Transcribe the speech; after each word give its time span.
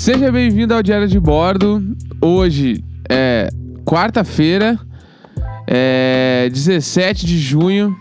Seja 0.00 0.32
bem-vindo 0.32 0.72
ao 0.72 0.82
Diário 0.82 1.06
de 1.06 1.20
Bordo. 1.20 1.94
Hoje 2.22 2.82
é 3.06 3.50
quarta-feira, 3.84 4.78
é 5.66 6.48
17 6.50 7.26
de 7.26 7.38
junho, 7.38 7.94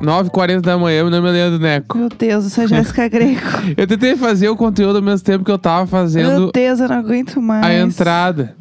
9h40 0.00 0.60
da 0.60 0.78
manhã. 0.78 1.02
Meu 1.02 1.10
nome 1.10 1.28
é 1.28 1.32
Leandro 1.32 1.58
Neco. 1.58 1.98
Meu 1.98 2.08
Deus, 2.08 2.44
eu 2.44 2.50
sou 2.50 2.62
a 2.62 2.66
Jéssica 2.68 3.08
Greco. 3.10 3.48
Eu 3.76 3.84
tentei 3.84 4.16
fazer 4.16 4.48
o 4.48 4.54
conteúdo 4.54 4.98
ao 4.98 5.02
mesmo 5.02 5.26
tempo 5.26 5.44
que 5.44 5.50
eu 5.50 5.58
tava 5.58 5.78
Meu 5.80 5.86
fazendo 5.88 6.52
Deus, 6.52 6.78
eu 6.78 6.88
não 6.88 6.96
aguento 6.96 7.42
mais. 7.42 7.66
a 7.66 7.74
entrada. 7.74 8.54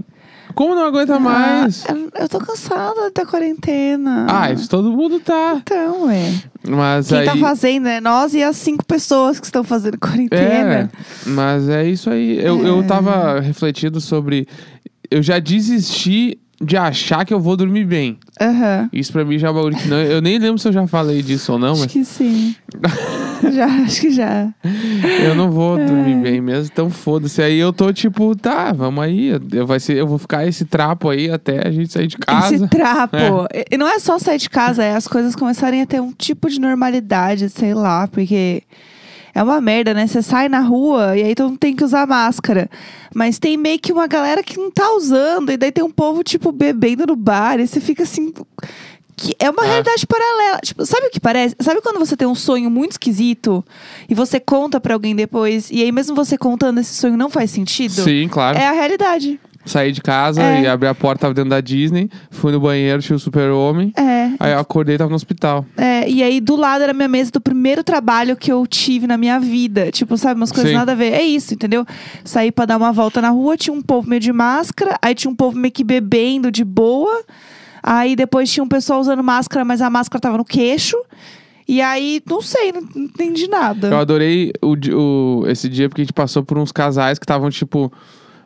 Como 0.59 0.75
não 0.75 0.83
aguenta 0.87 1.15
Ah, 1.15 1.19
mais? 1.21 1.85
eu- 1.87 2.09
eu 2.19 2.27
tô 2.27 2.37
cansada 2.39 3.09
da 3.15 3.25
quarentena. 3.25 4.27
Ah, 4.29 4.51
isso 4.51 4.69
todo 4.69 4.91
mundo 4.91 5.17
tá. 5.21 5.53
Então, 5.55 6.09
é. 6.11 6.33
Mas 6.67 7.07
Quem 7.07 7.19
aí. 7.19 7.25
tá 7.25 7.37
fazendo 7.37 7.87
é 7.87 8.01
nós 8.01 8.33
e 8.33 8.43
as 8.43 8.57
cinco 8.57 8.86
pessoas 8.86 9.39
que 9.39 9.45
estão 9.45 9.64
fazendo 9.64 9.93
É, 9.93 9.97
quarentena. 9.97 10.91
mas 11.27 11.69
é 11.69 11.87
isso 11.87 12.09
aí. 12.09 12.37
Eu, 12.43 12.61
eu 12.67 12.81
É. 12.81 12.83
tava 12.83 13.39
refletindo 13.39 14.01
sobre. 14.01 14.50
Eu 15.09 15.23
já 15.23 15.39
desisti 15.39 16.37
de 16.61 16.75
achar 16.77 17.25
que 17.25 17.33
eu 17.33 17.39
vou 17.39 17.55
dormir 17.55 17.86
bem. 17.86 18.18
Aham. 18.39 18.89
Isso 18.91 19.11
pra 19.13 19.23
mim 19.23 19.37
já 19.37 19.47
é 19.47 19.51
um 19.51 19.54
bagulho 19.54 19.77
que 19.77 19.87
não. 19.87 19.97
Eu 19.97 20.21
nem 20.21 20.37
lembro 20.37 20.57
se 20.57 20.67
eu 20.67 20.73
já 20.73 20.86
falei 20.87 21.21
disso 21.21 21.54
ou 21.54 21.59
não, 21.59 21.71
Acho 21.71 21.81
mas 21.81 21.91
que 21.91 22.04
sim. 22.04 22.55
já, 23.54 23.65
acho 23.65 24.01
que 24.01 24.11
já. 24.11 24.50
eu 25.23 25.36
não 25.36 25.51
vou 25.51 25.77
É. 25.79 25.86
dormir 25.86 26.15
bem 26.15 26.41
mesmo, 26.41 26.69
então 26.71 26.89
foda-se. 26.89 27.41
Aí 27.41 27.57
eu 27.57 27.71
tô 27.71 27.93
tipo, 27.93 28.36
tá, 28.36 28.71
vamos 28.73 29.03
aí. 29.03 29.29
Eu, 29.51 29.65
vai 29.65 29.79
ser, 29.79 29.95
eu 29.97 30.07
vou 30.07 30.17
ficar 30.17 30.45
esse 30.45 30.65
trapo 30.65 31.09
aí 31.09 31.29
até 31.31 31.65
a 31.67 31.71
gente 31.71 31.91
sair 31.93 32.08
de 32.08 32.17
casa. 32.17 32.55
Esse 32.55 32.67
trapo. 32.67 33.16
E 33.72 33.78
não 33.78 33.88
é 33.88 33.97
só 34.00 34.19
sair 34.19 34.38
de 34.38 34.50
casa, 34.50 34.83
é 34.83 34.95
as 34.95 35.08
coisas 35.08 35.36
começarem 35.36 35.81
a 35.81 35.86
ter 35.86 36.02
um 36.02 36.11
tipo 36.11 36.50
de 36.50 36.59
normalidade, 36.59 37.50
sei 37.50 37.73
lá, 37.73 38.08
porque. 38.08 38.64
É 39.33 39.42
uma 39.44 39.61
merda, 39.61 39.94
né? 39.94 40.08
Você 40.08 40.22
sai 40.22 40.50
na 40.50 40.59
rua 40.59 41.17
e 41.17 41.23
aí 41.23 41.36
todo 41.36 41.50
mundo 41.50 41.59
tem 41.59 41.76
que 41.76 41.84
usar 41.84 42.06
máscara. 42.08 42.70
Mas 43.14 43.40
tem 43.40 43.58
meio 43.58 43.80
que 43.80 43.92
uma 43.94 44.08
galera 44.08 44.42
que 44.44 44.58
não 44.58 44.70
tá 44.72 44.92
usando. 44.94 45.52
E 45.52 45.58
daí 45.58 45.72
tem 45.72 45.84
um 45.84 45.92
povo, 45.92 46.23
tipo, 46.23 46.52
bebendo 46.52 47.06
no 47.08 47.16
bar. 47.16 47.59
E 47.59 47.68
você 47.68 47.80
fica 47.80 48.03
assim. 48.03 48.34
Que 49.16 49.36
é 49.38 49.50
uma 49.50 49.64
Ah. 49.64 49.66
realidade 49.66 50.08
paralela. 50.08 50.59
Tipo, 50.64 50.86
sabe 50.86 51.08
o 51.08 51.09
que 51.09 51.20
parece? 51.20 51.53
Sabe 51.59 51.81
quando 51.81 52.00
você 52.00 52.16
tem 52.16 52.26
um 52.28 52.34
sonho 52.36 52.70
muito 52.70 52.94
esquisito 52.94 53.64
e 54.08 54.16
você 54.16 54.40
conta 54.40 54.80
pra 54.80 54.94
alguém 54.94 55.14
depois, 55.14 55.70
e 55.70 55.84
aí 55.84 55.92
mesmo 55.92 56.16
você 56.16 56.38
contando 56.38 56.80
esse 56.80 56.94
sonho 56.96 57.18
não 57.18 57.30
faz 57.30 57.52
sentido? 57.52 58.02
Sim, 58.02 58.30
claro. 58.30 58.58
É 58.58 58.66
a 58.66 58.72
realidade. 58.72 59.38
Saí 59.70 59.92
de 59.92 60.02
casa 60.02 60.42
É. 60.42 60.62
e 60.64 60.67
abri 60.67 60.88
a 60.88 60.95
porta, 60.95 61.22
tava 61.22 61.34
dentro 61.34 61.50
da 61.52 61.62
Disney. 61.62 62.09
Fui 62.31 62.52
no 62.52 62.59
banheiro, 62.59 63.02
tinha 63.02 63.16
o 63.16 63.20
super-homem. 63.20 63.94
É. 63.95 64.31
Aí 64.39 64.52
eu 64.53 64.59
acordei 64.59 64.95
e 64.95 64.98
tava 64.98 65.09
no 65.09 65.16
hospital. 65.16 65.66
É, 65.78 66.09
e 66.09 66.23
aí 66.23 66.39
do 66.42 66.56
lado 66.56 66.81
era 66.81 66.92
a 66.92 66.94
minha 66.95 67.08
mesa 67.08 67.30
do 67.31 67.39
primeiro 67.39 67.84
trabalho 67.84 68.36
que 68.36 68.52
eu 68.52 68.66
tive 68.66 69.06
na 69.06 69.17
minha 69.17 69.40
vida. 69.40 69.92
Tipo, 69.92 70.17
sabe, 70.17 70.40
umas 70.40 70.52
coisas 70.52 70.72
Sim. 70.72 70.78
nada 70.78 70.94
a 70.94 70.95
ver. 70.95 71.14
É 71.14 71.22
isso, 71.22 71.53
entendeu? 71.53 71.86
Saí 72.23 72.52
pra 72.52 72.66
dar 72.66 72.78
uma 72.78 72.92
volta 72.92 73.22
na 73.22 73.30
rua, 73.30 73.56
tinha 73.56 73.73
um 73.73 73.81
povo 73.81 74.09
meio 74.09 74.20
de 74.20 74.31
máscara, 74.34 74.97
aí 75.02 75.14
tinha 75.14 75.30
um 75.30 75.36
povo 75.36 75.58
meio 75.58 75.72
que 75.72 75.84
bebendo 75.84 76.52
de 76.52 76.64
boa. 76.66 77.23
Aí 77.84 78.16
depois 78.16 78.52
tinha 78.52 78.64
um 78.64 78.67
pessoal 78.67 79.00
usando 79.00 79.23
máscara, 79.23 79.64
mas 79.64 79.81
a 79.81 79.90
máscara 79.90 80.20
tava 80.20 80.38
no 80.38 80.45
queixo. 80.45 80.97
E 81.67 81.81
aí, 81.81 82.20
não 82.28 82.42
sei, 82.42 82.72
não, 82.72 82.81
entendi 82.95 83.47
nada. 83.47 83.90
Eu 83.90 83.97
adorei 84.00 84.52
o, 84.62 84.75
o- 84.95 85.47
esse 85.47 85.70
dia 85.70 85.88
porque 85.88 86.02
a 86.02 86.03
gente 86.03 86.14
passou 86.14 86.44
por 86.44 86.58
uns 86.58 86.72
casais 86.72 87.20
que 87.20 87.23
estavam, 87.25 87.50
tipo, 87.52 87.94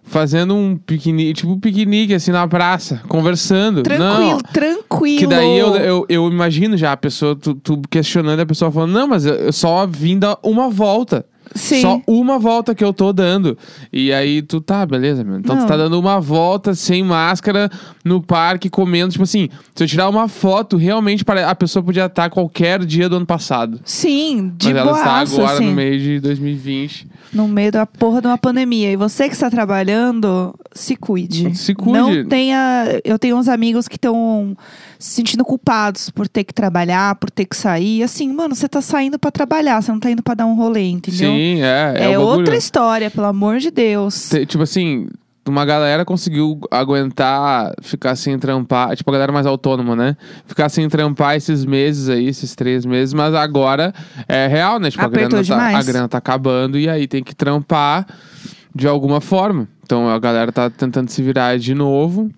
fazendo 0.03 0.53
um 0.55 0.75
piquenique, 0.77 1.33
tipo 1.33 1.51
um 1.53 1.59
piquenique 1.59 2.13
assim 2.13 2.31
na 2.31 2.47
praça, 2.47 3.01
conversando. 3.07 3.81
Tranquilo, 3.83 4.09
Não, 4.31 4.37
tranquilo. 4.39 5.19
que 5.19 5.27
daí 5.27 5.57
eu, 5.57 5.75
eu, 5.75 6.05
eu 6.09 6.27
imagino 6.27 6.77
já 6.77 6.91
a 6.91 6.97
pessoa, 6.97 7.35
tu, 7.35 7.55
tu 7.55 7.81
questionando 7.89 8.39
a 8.39 8.45
pessoa 8.45 8.71
falando, 8.71 8.91
não, 8.91 9.07
mas 9.07 9.25
eu, 9.25 9.33
eu 9.35 9.53
só 9.53 9.87
vim 9.87 10.19
dar 10.19 10.37
uma 10.43 10.69
volta. 10.69 11.25
Sim. 11.55 11.81
Só 11.81 12.01
uma 12.07 12.39
volta 12.39 12.73
que 12.73 12.83
eu 12.83 12.91
tô 12.93 13.13
dando. 13.13 13.57
E 13.91 14.11
aí 14.11 14.41
tu 14.41 14.59
tá, 14.61 14.85
beleza, 14.85 15.23
meu. 15.23 15.37
Então 15.39 15.55
tu 15.55 15.61
Não. 15.61 15.67
tá 15.67 15.77
dando 15.77 15.99
uma 15.99 16.19
volta 16.19 16.73
sem 16.73 17.03
máscara 17.03 17.69
no 18.03 18.21
parque 18.21 18.69
comendo. 18.69 19.11
Tipo 19.11 19.23
assim, 19.23 19.49
se 19.75 19.83
eu 19.83 19.87
tirar 19.87 20.09
uma 20.09 20.27
foto, 20.27 20.77
realmente 20.77 21.23
pare- 21.23 21.43
a 21.43 21.53
pessoa 21.55 21.83
podia 21.83 22.05
estar 22.05 22.29
qualquer 22.29 22.83
dia 22.85 23.07
do 23.07 23.17
ano 23.17 23.25
passado. 23.25 23.79
Sim, 23.85 24.51
de 24.57 24.67
Mas 24.73 24.77
ela 24.77 24.91
está 24.97 25.11
agora 25.17 25.53
assim. 25.53 25.65
no 25.65 25.71
meio 25.73 25.99
de 25.99 26.19
2020. 26.19 27.07
No 27.33 27.47
meio 27.47 27.71
da 27.71 27.85
porra 27.85 28.21
de 28.21 28.27
uma 28.27 28.37
pandemia. 28.37 28.91
E 28.91 28.95
você 28.95 29.27
que 29.27 29.33
está 29.33 29.49
trabalhando, 29.49 30.53
se 30.71 30.95
cuide. 30.95 31.55
Se 31.57 31.73
cuide. 31.73 31.97
Não 31.97 32.25
tenha. 32.25 32.99
Eu 33.03 33.17
tenho 33.17 33.37
uns 33.37 33.47
amigos 33.47 33.87
que 33.87 33.95
estão 33.95 34.55
se 35.03 35.15
sentindo 35.15 35.43
culpados 35.43 36.09
por 36.09 36.29
ter 36.29 36.45
que 36.45 36.53
trabalhar, 36.53 37.15
por 37.15 37.29
ter 37.29 37.43
que 37.43 37.57
sair. 37.57 38.01
Assim, 38.03 38.31
mano, 38.31 38.55
você 38.55 38.69
tá 38.69 38.81
saindo 38.81 39.19
pra 39.19 39.29
trabalhar, 39.31 39.81
você 39.81 39.91
não 39.91 39.99
tá 39.99 40.09
indo 40.09 40.23
pra 40.23 40.33
dar 40.33 40.45
um 40.45 40.55
rolê, 40.55 40.87
entendeu? 40.89 41.29
Sim, 41.29 41.61
é. 41.61 41.93
É, 41.97 42.11
É, 42.13 42.19
outra 42.19 42.55
história, 42.55 43.11
pelo 43.11 43.27
amor 43.27 43.59
de 43.59 43.69
Deus. 43.69 44.29
Tipo 44.47 44.63
assim, 44.63 45.09
uma 45.45 45.65
galera 45.65 46.05
conseguiu 46.05 46.57
aguentar 46.71 47.73
ficar 47.81 48.15
sem 48.15 48.39
trampar. 48.39 48.95
Tipo, 48.95 49.09
a 49.09 49.13
galera 49.13 49.33
mais 49.33 49.45
autônoma, 49.45 49.93
né? 49.93 50.15
Ficar 50.45 50.69
sem 50.69 50.87
trampar 50.87 51.35
esses 51.35 51.65
meses 51.65 52.07
aí, 52.07 52.25
esses 52.25 52.55
três 52.55 52.85
meses. 52.85 53.13
Mas 53.13 53.35
agora 53.35 53.93
é 54.25 54.47
real, 54.47 54.79
né? 54.79 54.89
Tipo, 54.89 55.03
a 55.03 55.09
grana, 55.09 55.43
tá, 55.43 55.77
a 55.77 55.83
grana 55.83 56.07
tá 56.07 56.17
acabando 56.17 56.79
e 56.79 56.87
aí 56.87 57.07
tem 57.07 57.21
que 57.21 57.35
trampar 57.35 58.07
de 58.73 58.87
alguma 58.87 59.19
forma. 59.19 59.67
Então 59.83 60.07
a 60.09 60.17
galera 60.17 60.49
tá 60.49 60.69
tentando 60.69 61.09
se 61.09 61.21
virar 61.21 61.59
de 61.59 61.75
novo. 61.75 62.31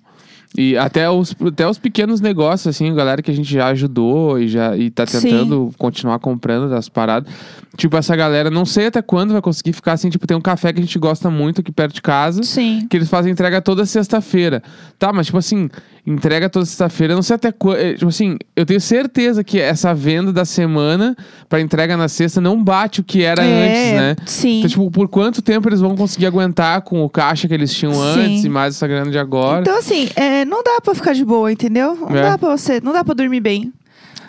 E 0.58 0.78
até 0.78 1.10
os, 1.10 1.36
até 1.46 1.68
os 1.68 1.78
pequenos 1.78 2.22
negócios, 2.22 2.68
assim, 2.68 2.94
galera 2.94 3.22
que 3.22 3.32
a 3.32 3.34
gente 3.34 3.52
já 3.52 3.68
ajudou 3.68 4.40
e 4.40 4.48
já 4.48 4.76
e 4.78 4.90
tá 4.90 5.06
Sim. 5.06 5.22
tentando 5.22 5.72
continuar 5.78 6.20
comprando 6.20 6.70
das 6.70 6.90
paradas. 6.90 7.32
Tipo, 7.78 7.98
essa 7.98 8.16
galera, 8.16 8.50
não 8.50 8.66
sei 8.66 8.88
até 8.88 9.02
quando 9.02 9.34
vai 9.34 9.42
conseguir 9.42 9.74
ficar 9.74 9.94
assim. 9.94 10.10
Tipo, 10.10 10.26
tem 10.26 10.36
um 10.36 10.42
café 10.42 10.72
que 10.72 10.80
a 10.80 10.84
gente 10.84 10.98
gosta 10.98 11.30
muito 11.30 11.62
aqui 11.62 11.72
perto 11.72 11.94
de 11.94 12.02
casa 12.02 12.42
Sim. 12.44 12.88
que 12.90 12.96
eles 12.96 13.10
fazem 13.10 13.32
entrega 13.32 13.62
toda 13.62 13.86
sexta-feira. 13.86 14.64
Tá, 14.98 15.12
mas 15.12 15.26
tipo 15.26 15.38
assim, 15.38 15.70
entrega 16.08 16.50
toda 16.50 16.66
sexta-feira, 16.66 17.16
não 17.16 17.22
sei 17.22 17.36
até 17.36 17.52
quando. 17.52 17.78
Tipo 17.96 18.08
assim, 18.08 18.38
eu 18.56 18.66
tenho 18.66 18.80
certeza 18.80 19.44
que 19.44 19.60
essa 19.60 19.94
venda 19.94 20.32
da 20.32 20.46
semana 20.46 21.16
pra 21.50 21.60
entrega 21.60 21.98
na 21.98 22.08
sexta 22.08 22.40
não 22.40 22.64
bate 22.64 23.02
o 23.02 23.04
que 23.04 23.24
era 23.24 23.44
é, 23.44 23.64
antes, 23.64 24.02
né? 24.02 24.16
Sim. 24.26 24.60
Então, 24.60 24.70
tipo, 24.70 24.92
por 24.92 25.10
quanto 25.10 25.42
tempo 25.42 25.68
eles 25.68 25.82
vão 25.82 25.96
conseguir 25.96 26.28
aguentar 26.28 26.82
com 26.82 27.04
o 27.04 27.10
caixa 27.10 27.48
que 27.48 27.54
eles 27.54 27.74
tinham 27.74 27.94
Sim. 27.94 28.00
antes 28.00 28.46
e 28.46 28.50
mais 28.50 28.76
essa 28.76 28.88
grana 28.88 29.12
de 29.12 29.18
agora? 29.18 29.62
Então, 29.62 29.78
assim, 29.78 30.10
é, 30.16 30.45
não 30.46 30.64
dá 30.64 30.80
pra 30.82 30.96
ficar 30.96 31.14
de 31.14 31.26
boa, 31.26 31.52
entendeu? 31.52 31.96
Não 32.10 32.16
É. 32.18 32.22
dá 32.22 32.38
pra 32.38 32.50
você, 32.56 32.80
não 32.82 32.94
dá 32.94 33.04
pra 33.04 33.14
dormir 33.14 33.40
bem. 33.42 33.74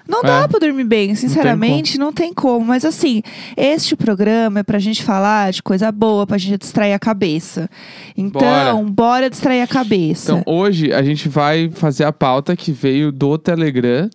Não 0.08 0.20
É. 0.20 0.22
dá 0.22 0.46
pra 0.48 0.60
dormir 0.60 0.84
bem, 0.84 1.16
sinceramente, 1.16 1.98
não 1.98 2.12
tem, 2.12 2.32
como. 2.32 2.64
Mas 2.64 2.84
assim, 2.84 3.22
este 3.56 3.96
programa 3.96 4.60
é 4.60 4.62
pra 4.62 4.78
gente 4.78 5.02
falar 5.02 5.50
de 5.50 5.60
coisa 5.60 5.90
boa, 5.90 6.24
pra 6.24 6.38
gente 6.38 6.58
distrair 6.60 6.92
a 6.92 6.98
cabeça. 6.98 7.68
Então, 8.16 8.84
bora, 8.88 9.28
distrair 9.28 9.62
a 9.62 9.66
cabeça. 9.66 10.30
Então, 10.32 10.42
hoje 10.46 10.92
a 10.92 11.02
gente 11.02 11.28
vai 11.28 11.70
fazer 11.74 12.04
a 12.04 12.12
pauta 12.12 12.54
que 12.54 12.70
veio 12.70 13.10
do 13.10 13.36
Telegram. 13.36 14.08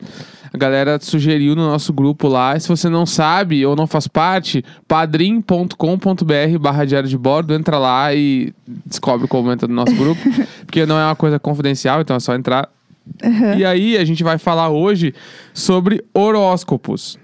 A 0.54 0.58
galera 0.58 1.00
sugeriu 1.00 1.56
no 1.56 1.66
nosso 1.66 1.94
grupo 1.94 2.28
lá. 2.28 2.60
Se 2.60 2.68
você 2.68 2.90
não 2.90 3.06
sabe 3.06 3.66
ou 3.66 3.74
não 3.74 3.88
faz 3.88 4.06
parte, 4.06 4.64
padrim.com.br 4.86 6.60
barra 6.60 6.86
diário 6.86 7.08
de 7.08 7.18
bordo. 7.18 7.54
Entra 7.54 7.78
lá 7.78 8.14
e 8.14 8.54
descobre 8.86 9.28
como 9.28 9.50
entra 9.50 9.66
no 9.66 9.74
nosso 9.74 9.96
grupo. 9.96 10.22
porque 10.66 10.86
não 10.86 11.00
é 11.00 11.06
uma 11.06 11.16
coisa 11.16 11.40
confidencial, 11.40 12.02
então 12.02 12.18
é 12.18 12.20
só 12.20 12.36
entrar. 12.36 12.70
Uhum. 13.24 13.54
E 13.58 13.66
aí 13.66 13.98
a 13.98 14.04
gente 14.04 14.24
vai 14.24 14.38
falar 14.38 14.70
hoje 14.70 15.14
sobre 15.54 16.04
horóscopos. 16.14 17.18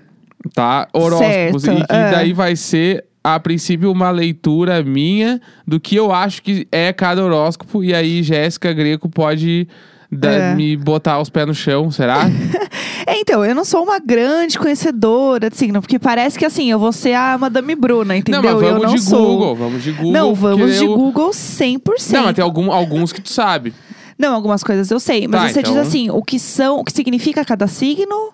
Tá? 0.54 0.88
Horóscopos. 0.94 1.64
Certo, 1.64 1.82
E 1.82 1.86
que 1.86 1.94
é. 1.94 2.12
daí 2.12 2.32
vai 2.32 2.56
ser, 2.56 3.04
a 3.22 3.38
princípio, 3.42 3.92
uma 3.92 4.10
leitura 4.10 4.82
minha 4.82 5.42
do 5.68 5.82
que 5.82 5.98
eu 5.98 6.14
acho 6.14 6.42
que 6.42 6.66
é 6.72 6.94
cada 6.94 7.26
horóscopo. 7.26 7.84
E 7.84 7.94
aí, 7.94 8.24
Jéssica 8.24 8.72
Greco 8.72 9.10
pode 9.10 9.68
da- 10.12 10.32
É. 10.32 10.56
me 10.56 10.76
botar 10.78 11.20
os 11.20 11.30
pés 11.30 11.48
no 11.48 11.54
chão, 11.54 11.90
será? 11.92 12.20
É, 13.10 13.22
então, 13.22 13.46
eu 13.46 13.56
não 13.56 13.64
sou 13.64 13.84
uma 13.86 14.00
grande 14.00 14.60
conhecedora 14.60 15.50
de 15.50 15.56
signo, 15.56 15.80
porque 15.80 15.98
parece 15.98 16.38
que 16.38 16.44
assim, 16.44 16.70
eu 16.70 16.78
vou 16.78 16.92
ser 16.92 17.14
a 17.14 17.38
Madame 17.38 17.74
Bruna, 17.74 18.18
entendeu? 18.18 18.42
não, 18.44 18.54
mas 18.56 18.62
eu 18.62 18.68
vamos 18.74 18.84
não 18.88 18.96
de 18.96 19.02
sou. 19.02 19.26
Google. 19.28 19.56
Vamos 19.56 19.84
de 19.84 19.92
Google. 19.94 20.12
Não, 20.12 20.36
vamos 20.36 20.78
de 20.78 20.84
eu- 20.84 20.94
Google 20.94 21.30
100%. 21.32 22.12
Não, 22.18 22.24
mas 22.26 22.36
tem 22.36 22.44
algum, 22.44 22.70
alguns 22.70 23.14
que 23.14 23.22
tu 23.22 23.30
sabe. 23.32 23.74
Não, 24.20 24.34
algumas 24.36 24.62
coisas 24.62 24.92
eu 24.92 25.00
sei, 25.00 25.26
mas 25.26 25.42
Tá, 25.42 25.48
você 25.50 25.62
diz 25.64 25.72
então- 25.72 25.82
assim, 25.84 26.10
o 26.10 26.22
que 26.22 26.38
são, 26.38 26.80
o 26.80 26.84
que 26.84 26.92
significa 26.92 27.46
cada 27.46 27.66
signo? 27.68 28.34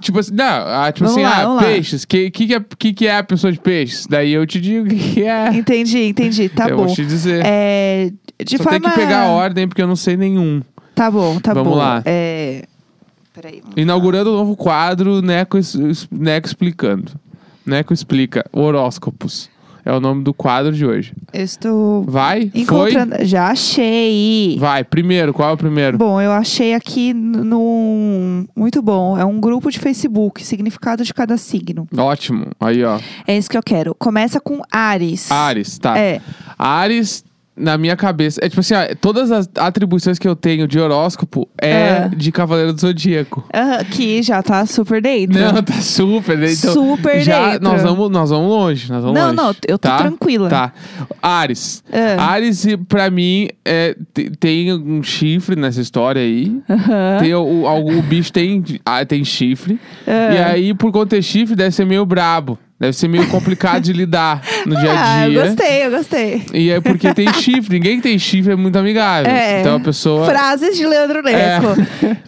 Tipo 0.00 0.20
assim, 0.20 0.32
não, 0.32 0.44
ah, 0.46 0.90
tipo 0.90 1.06
Vamos 1.06 1.22
assim, 1.22 1.42
lá, 1.44 1.56
ah, 1.58 1.62
peixes. 1.62 2.02
O 2.04 2.08
que, 2.08 2.30
que, 2.30 2.46
que, 2.46 2.54
é, 2.54 2.60
que, 2.78 2.92
que 2.94 3.06
é 3.06 3.18
a 3.18 3.22
pessoa 3.24 3.52
de 3.52 3.58
peixes? 3.58 4.06
Daí 4.06 4.32
eu 4.32 4.46
te 4.46 4.58
digo 4.58 4.86
o 4.86 4.88
que 4.88 4.96
que 4.96 5.22
é. 5.22 5.48
Entendi, 5.52 5.98
entendi, 6.02 6.48
tá 6.48 6.68
eu 6.70 6.78
bom. 6.78 6.86
vou 6.86 6.94
te 6.94 7.04
dizer. 7.04 7.42
É, 7.44 8.10
de 8.42 8.56
Só 8.56 8.64
forma... 8.64 8.80
tem 8.80 8.90
que 8.90 8.96
pegar 8.96 9.24
a 9.24 9.28
ordem, 9.28 9.68
porque 9.68 9.82
eu 9.82 9.86
não 9.86 9.96
sei 9.96 10.16
nenhum. 10.16 10.62
Tá 10.94 11.10
bom, 11.10 11.38
tá 11.40 11.52
Vamos 11.54 11.72
bom. 11.72 11.78
lá. 11.78 12.02
É... 12.04 12.64
Peraí. 13.34 13.60
vamos- 13.60 13.76
Inaugurando 13.76 14.30
o 14.32 14.36
novo 14.36 14.56
quadro, 14.56 15.20
Neco, 15.20 15.58
Neco 16.10 16.46
explicando. 16.46 17.12
Neco 17.66 17.92
explica. 17.92 18.44
Horóscopos. 18.52 19.50
É 19.86 19.92
o 19.92 20.00
nome 20.00 20.24
do 20.24 20.32
quadro 20.32 20.72
de 20.72 20.86
hoje. 20.86 21.12
Eu 21.30 21.42
estou 21.44 22.04
Vai? 22.04 22.50
encontrando... 22.54 23.16
Já 23.22 23.48
achei. 23.48 24.52
Foi? 24.52 24.60
Vai. 24.60 24.84
Primeiro, 24.84 25.34
qual 25.34 25.50
é 25.50 25.52
o 25.52 25.56
primeiro? 25.58 25.98
Bom, 25.98 26.18
eu 26.22 26.32
achei 26.32 26.72
aqui 26.72 27.12
no... 27.12 28.46
Muito 28.56 28.80
bom. 28.80 29.18
É 29.18 29.26
um 29.26 29.38
grupo 29.38 29.70
de 29.70 29.78
Facebook, 29.78 30.42
significado 30.42 31.04
de 31.04 31.12
cada 31.12 31.36
signo. 31.36 31.86
Ótimo. 31.94 32.46
Aí, 32.58 32.82
ó. 32.82 32.98
É 33.26 33.36
isso 33.36 33.50
que 33.50 33.58
eu 33.58 33.62
quero. 33.62 33.94
Começa 33.94 34.40
com 34.40 34.62
Ares. 34.72 35.30
Ares, 35.30 35.76
tá. 35.76 35.98
É. 35.98 36.20
Ares 36.58 37.22
na 37.56 37.78
minha 37.78 37.96
cabeça. 37.96 38.40
É 38.42 38.48
tipo 38.48 38.60
assim, 38.60 38.74
ó, 38.74 38.94
todas 39.00 39.30
as 39.30 39.48
atribuições 39.56 40.18
que 40.18 40.26
eu 40.26 40.34
tenho 40.34 40.66
de 40.66 40.78
horóscopo 40.78 41.48
é, 41.60 41.70
É. 41.70 42.10
de 42.16 42.32
Cavaleiro 42.32 42.72
do 42.72 42.80
Zodíaco. 42.80 43.46
Que 43.90 44.22
já 44.22 44.42
tá 44.42 44.66
super 44.66 45.00
dentro. 45.00 45.38
Não, 45.40 45.62
tá 45.62 45.74
super. 45.74 46.36
né? 46.38 46.52
Então, 46.52 46.72
Super 46.74 47.20
já 47.20 47.52
dentro. 47.52 47.64
nós 47.68 47.82
vamos, 47.82 48.10
nós 48.10 48.30
vamos 48.30 48.48
longe. 48.48 48.90
Nós 48.90 49.02
vamos 49.02 49.18
Não, 49.18 49.26
longe, 49.28 49.36
não, 49.36 49.48
eu 49.68 49.78
tô 49.78 49.88
tá? 49.88 49.98
tranquila. 49.98 50.48
Tá. 50.50 50.72
Ares. 51.22 51.82
É. 51.92 52.14
Ares, 52.18 52.66
pra 52.88 53.10
mim, 53.10 53.48
é, 53.64 53.96
te- 54.12 54.30
tem 54.30 54.72
um 54.72 55.02
chifre 55.02 55.56
nessa 55.56 55.80
história 55.80 56.20
aí. 56.22 56.60
Tem 57.20 57.34
o, 57.34 57.40
o, 57.42 57.98
o 57.98 58.02
bicho 58.02 58.32
tem, 58.32 58.62
ah, 58.84 59.04
tem 59.04 59.24
chifre. 59.24 59.78
É. 60.06 60.34
E 60.34 60.38
aí, 60.38 60.74
por 60.74 60.90
conta 60.92 61.16
de 61.16 61.22
chifre, 61.22 61.54
deve 61.54 61.70
ser 61.70 61.84
meio 61.84 62.04
brabo. 62.04 62.58
Deve 62.78 62.92
ser 62.92 63.08
meio 63.08 63.26
complicado 63.28 63.82
de 63.82 63.92
lidar 63.92 64.42
no 64.66 64.76
dia 64.76 64.90
Ah, 64.98 65.20
a 65.20 65.26
eu 65.26 65.30
dia. 65.30 65.44
gostei, 65.46 65.86
eu 65.86 65.90
gostei. 65.90 66.42
E 66.52 66.70
é 66.70 66.80
porque 66.80 67.14
tem 67.14 67.32
chifre. 67.34 67.76
Ninguém 67.78 67.96
que 67.96 68.02
tem 68.02 68.18
chifre 68.18 68.52
é 68.52 68.56
muito 68.56 68.76
amigável. 68.76 69.30
É. 69.30 69.60
Então 69.60 69.76
a 69.76 69.80
pessoa. 69.80 70.26
Frases 70.26 70.76
de 70.76 70.84
Leandro 70.86 71.22
Neco. 71.22 71.66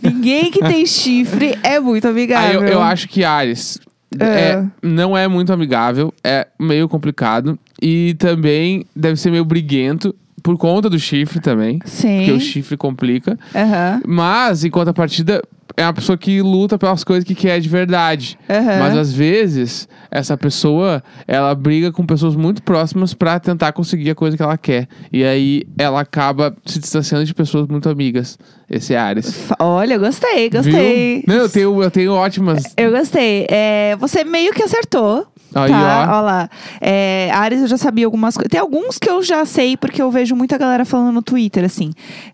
Ninguém 0.02 0.50
que 0.50 0.60
tem 0.60 0.86
chifre 0.86 1.58
é 1.62 1.80
muito 1.80 2.06
amigável. 2.08 2.62
eu, 2.62 2.68
eu 2.68 2.80
acho 2.82 3.08
que 3.08 3.24
Ares 3.24 3.78
É. 4.18 4.24
é, 4.24 4.64
não 4.82 5.16
é 5.16 5.26
muito 5.28 5.52
amigável, 5.52 6.14
é 6.22 6.46
meio 6.60 6.88
complicado. 6.88 7.58
E 7.82 8.14
também 8.14 8.86
deve 8.94 9.16
ser 9.16 9.30
meio 9.30 9.44
briguento 9.44 10.14
por 10.46 10.56
conta 10.56 10.88
do 10.88 10.96
chifre 10.96 11.40
também. 11.40 11.80
Porque 11.80 12.30
o 12.30 12.38
Sim. 12.38 12.40
chifre 12.40 12.76
complica. 12.76 13.36
Aham. 13.52 14.00
Mas, 14.06 14.64
em 14.64 14.70
contrapartida, 14.70 15.42
é 15.76 15.82
uma 15.82 15.92
pessoa 15.92 16.16
que 16.16 16.40
luta 16.40 16.78
pelas 16.78 17.02
coisas 17.02 17.24
que 17.24 17.34
quer 17.34 17.58
de 17.58 17.68
verdade. 17.68 18.38
Aham. 18.48 18.78
Mas 18.78 18.96
às 18.96 19.12
vezes, 19.12 19.88
essa 20.08 20.36
pessoa, 20.36 21.02
ela 21.26 21.52
briga 21.52 21.90
com 21.90 22.06
pessoas 22.06 22.36
muito 22.36 22.62
próximas 22.62 23.12
pra 23.12 23.40
tentar 23.40 23.72
conseguir 23.72 24.10
a 24.10 24.14
coisa 24.14 24.36
que 24.36 24.42
ela 24.42 24.56
quer. 24.56 24.86
E 25.12 25.24
aí 25.24 25.64
ela 25.76 26.00
acaba 26.00 26.56
se 26.64 26.78
distanciando 26.78 27.24
de 27.24 27.34
pessoas 27.34 27.66
muito 27.66 27.88
amigas. 27.88 28.38
Esse 28.70 28.94
é 28.94 28.98
Ares. 28.98 29.48
Olha, 29.58 29.98
gostei, 29.98 30.48
gostei. 30.48 31.24
Viu? 31.26 31.34
Não, 31.34 31.42
eu 31.42 31.48
tenho, 31.48 31.82
eu 31.82 31.90
tenho 31.90 32.12
ótimas. 32.12 32.62
Eu 32.76 32.92
gostei. 32.92 33.46
É, 33.50 33.96
você 33.96 34.22
meio 34.22 34.52
que 34.52 34.62
acertou. 34.62 35.26
Aí, 35.54 35.70
tá, 35.70 36.08
ó. 36.10 36.18
ó 36.18 36.20
lá. 36.20 36.50
É, 36.80 37.30
Ares, 37.32 37.60
eu 37.60 37.66
já 37.66 37.76
sabia 37.76 38.04
algumas 38.04 38.36
coisas. 38.36 38.50
Tem 38.50 38.60
alguns 38.60 38.98
que 38.98 39.08
eu 39.08 39.22
já 39.22 39.44
sei, 39.44 39.76
porque 39.76 40.00
eu 40.00 40.10
vejo 40.10 40.34
muita 40.36 40.58
galera 40.58 40.84
falando 40.84 41.14
no 41.14 41.22
Twitter, 41.22 41.64
assim. 41.64 41.92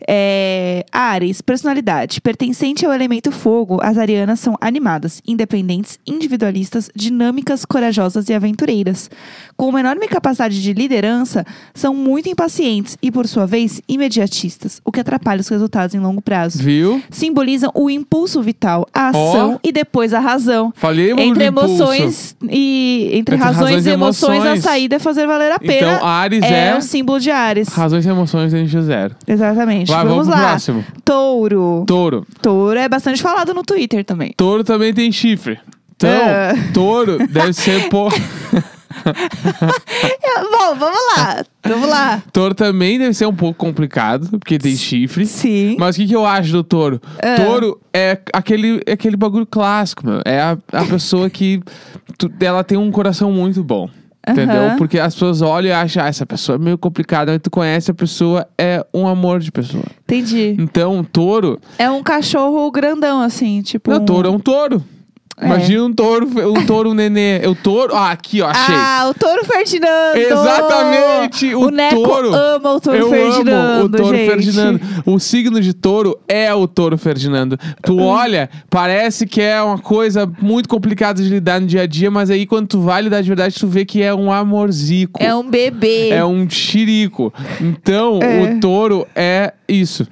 É, 0.08 0.84
Ares, 0.90 1.40
personalidade. 1.40 2.20
Pertencente 2.20 2.84
ao 2.84 2.92
elemento 2.92 3.30
fogo, 3.30 3.78
as 3.82 3.98
arianas 3.98 4.40
são 4.40 4.56
animadas, 4.60 5.20
independentes, 5.26 5.98
individualistas, 6.06 6.90
dinâmicas, 6.94 7.64
corajosas 7.64 8.28
e 8.28 8.34
aventureiras. 8.34 9.10
Com 9.56 9.68
uma 9.68 9.80
enorme 9.80 10.08
capacidade 10.08 10.60
de 10.60 10.72
liderança, 10.72 11.44
são 11.74 11.94
muito 11.94 12.28
impacientes 12.28 12.96
e, 13.02 13.10
por 13.10 13.26
sua 13.28 13.46
vez, 13.46 13.80
imediatistas, 13.88 14.80
o 14.84 14.90
que 14.90 15.00
atrapalha 15.00 15.40
os 15.40 15.48
resultados 15.48 15.94
em 15.94 16.00
longo 16.00 16.20
prazo. 16.20 16.62
Viu? 16.62 17.02
Simbolizam 17.10 17.70
o 17.74 17.88
impulso 17.88 18.42
vital, 18.42 18.86
a 18.92 19.08
ação 19.08 19.60
e 19.62 19.70
depois 19.70 20.12
a 20.14 20.20
razão. 20.20 20.72
Falei 20.76 21.12
Entre 21.12 21.24
do 21.24 21.58
impulso. 21.58 21.74
emoções 21.74 22.36
e 22.50 23.01
entre, 23.06 23.18
Entre 23.18 23.36
razões, 23.36 23.86
e 23.86 23.90
emoções, 23.90 24.36
emoções. 24.40 24.58
a 24.64 24.68
saída 24.70 24.96
é 24.96 24.98
fazer 24.98 25.26
valer 25.26 25.52
a 25.52 25.58
pena. 25.58 25.94
Então, 25.94 26.06
Ares 26.06 26.42
é, 26.42 26.68
é, 26.70 26.76
o 26.76 26.80
símbolo 26.82 27.18
de 27.20 27.30
Ares. 27.30 27.68
razões 27.68 28.04
e 28.06 28.08
emoções 28.08 28.52
NG 28.54 28.80
zero. 28.82 29.14
Exatamente. 29.26 29.90
Vai, 29.90 30.04
vamos 30.04 30.26
vamos 30.26 30.40
lá. 30.40 30.48
próximo. 30.50 30.84
Touro. 31.04 31.84
Touro. 31.86 32.26
Touro 32.40 32.78
é 32.78 32.88
bastante 32.88 33.22
falado 33.22 33.52
no 33.54 33.62
Twitter 33.62 34.04
também. 34.04 34.32
Touro 34.36 34.62
também 34.64 34.92
tem 34.94 35.10
chifre. 35.12 35.58
Então, 35.96 36.10
É. 36.10 36.54
touro 36.74 37.18
deve 37.28 37.52
ser 37.52 37.88
pô. 37.88 38.08
Bom, 40.50 40.74
vamos 40.78 40.98
lá. 41.16 41.44
vamos 41.64 41.88
lá. 41.88 42.22
Touro 42.32 42.54
também 42.54 42.98
deve 42.98 43.14
ser 43.14 43.26
um 43.26 43.34
pouco 43.34 43.58
complicado, 43.58 44.28
porque 44.38 44.58
tem 44.58 44.74
chifre. 44.76 45.26
Sim. 45.26 45.76
Mas 45.78 45.96
o 45.96 46.00
que, 46.00 46.06
que 46.08 46.16
eu 46.16 46.26
acho 46.26 46.52
do 46.52 46.64
touro? 46.64 47.00
É. 47.18 47.36
Touro 47.36 47.80
é 47.92 48.18
aquele, 48.32 48.80
é 48.86 48.92
aquele 48.92 49.16
bagulho 49.16 49.46
clássico, 49.46 50.06
meu. 50.06 50.20
É 50.24 50.40
a, 50.40 50.56
a 50.72 50.84
pessoa 50.84 51.28
que. 51.30 51.60
tu- 52.18 52.30
ela 52.40 52.62
tem 52.64 52.78
um 52.78 52.90
coração 52.90 53.32
muito 53.32 53.62
bom. 53.62 53.88
Entendeu? 54.28 54.62
Aham. 54.66 54.76
Porque 54.76 55.00
as 55.00 55.14
pessoas 55.14 55.42
olham 55.42 55.70
e 55.70 55.72
acham, 55.72 56.04
ah, 56.04 56.06
essa 56.06 56.24
pessoa 56.24 56.54
é 56.54 56.58
meio 56.58 56.78
complicada, 56.78 57.32
mas 57.32 57.40
tu 57.42 57.50
conhece 57.50 57.90
a 57.90 57.94
pessoa, 57.94 58.46
é 58.56 58.86
um 58.94 59.08
amor 59.08 59.40
de 59.40 59.50
pessoa. 59.50 59.82
Entendi. 60.04 60.54
Então, 60.60 61.02
touro. 61.02 61.58
É 61.76 61.90
um 61.90 62.04
cachorro 62.04 62.70
grandão, 62.70 63.20
assim, 63.20 63.62
tipo. 63.62 63.90
Não, 63.90 63.98
um- 64.00 64.04
touro 64.04 64.28
é 64.28 64.30
um 64.30 64.38
touro. 64.38 64.82
É. 65.42 65.46
Imagina 65.46 65.84
um 65.84 65.92
touro, 65.92 66.26
um 66.52 66.66
touro 66.66 66.94
nenê. 66.94 67.40
O 67.46 67.54
touro. 67.54 67.94
Ah, 67.94 68.10
aqui, 68.12 68.40
ó, 68.40 68.48
achei. 68.48 68.74
Ah, 68.74 69.08
o 69.10 69.14
Touro 69.14 69.44
Ferdinando! 69.44 70.16
Exatamente, 70.16 71.54
o 71.54 71.66
O 71.66 71.70
Neco 71.70 72.02
touro. 72.02 72.34
ama 72.34 72.72
o 72.74 72.80
Touro 72.80 72.98
eu 72.98 73.10
Ferdinando, 73.10 73.50
amo 73.50 73.84
o 73.84 73.88
touro 73.90 74.16
gente. 74.16 74.30
Ferdinando. 74.30 74.80
O 75.06 75.18
signo 75.18 75.60
de 75.60 75.72
touro 75.74 76.18
é 76.28 76.52
o 76.54 76.66
touro 76.66 76.96
Ferdinando. 76.96 77.58
Tu 77.82 77.92
Uhum. 77.94 78.02
olha, 78.06 78.48
parece 78.70 79.26
que 79.26 79.40
é 79.40 79.60
uma 79.62 79.78
coisa 79.78 80.30
muito 80.40 80.68
complicada 80.68 81.22
de 81.22 81.28
lidar 81.28 81.60
no 81.60 81.66
dia 81.66 81.82
a 81.82 81.86
dia, 81.86 82.10
mas 82.10 82.30
aí 82.30 82.46
quando 82.46 82.68
tu 82.68 82.80
vai 82.80 83.02
lidar 83.02 83.20
de 83.20 83.28
verdade, 83.28 83.54
tu 83.58 83.66
vê 83.66 83.84
que 83.84 84.02
é 84.02 84.14
um 84.14 84.30
amorzico. 84.32 85.22
É 85.22 85.34
um 85.34 85.48
bebê. 85.48 86.10
É 86.10 86.24
um 86.24 86.48
xirico. 86.48 87.32
Então, 87.60 88.18
É. 88.22 88.42
o 88.56 88.60
touro 88.60 89.06
é 89.14 89.52
isso. 89.68 90.06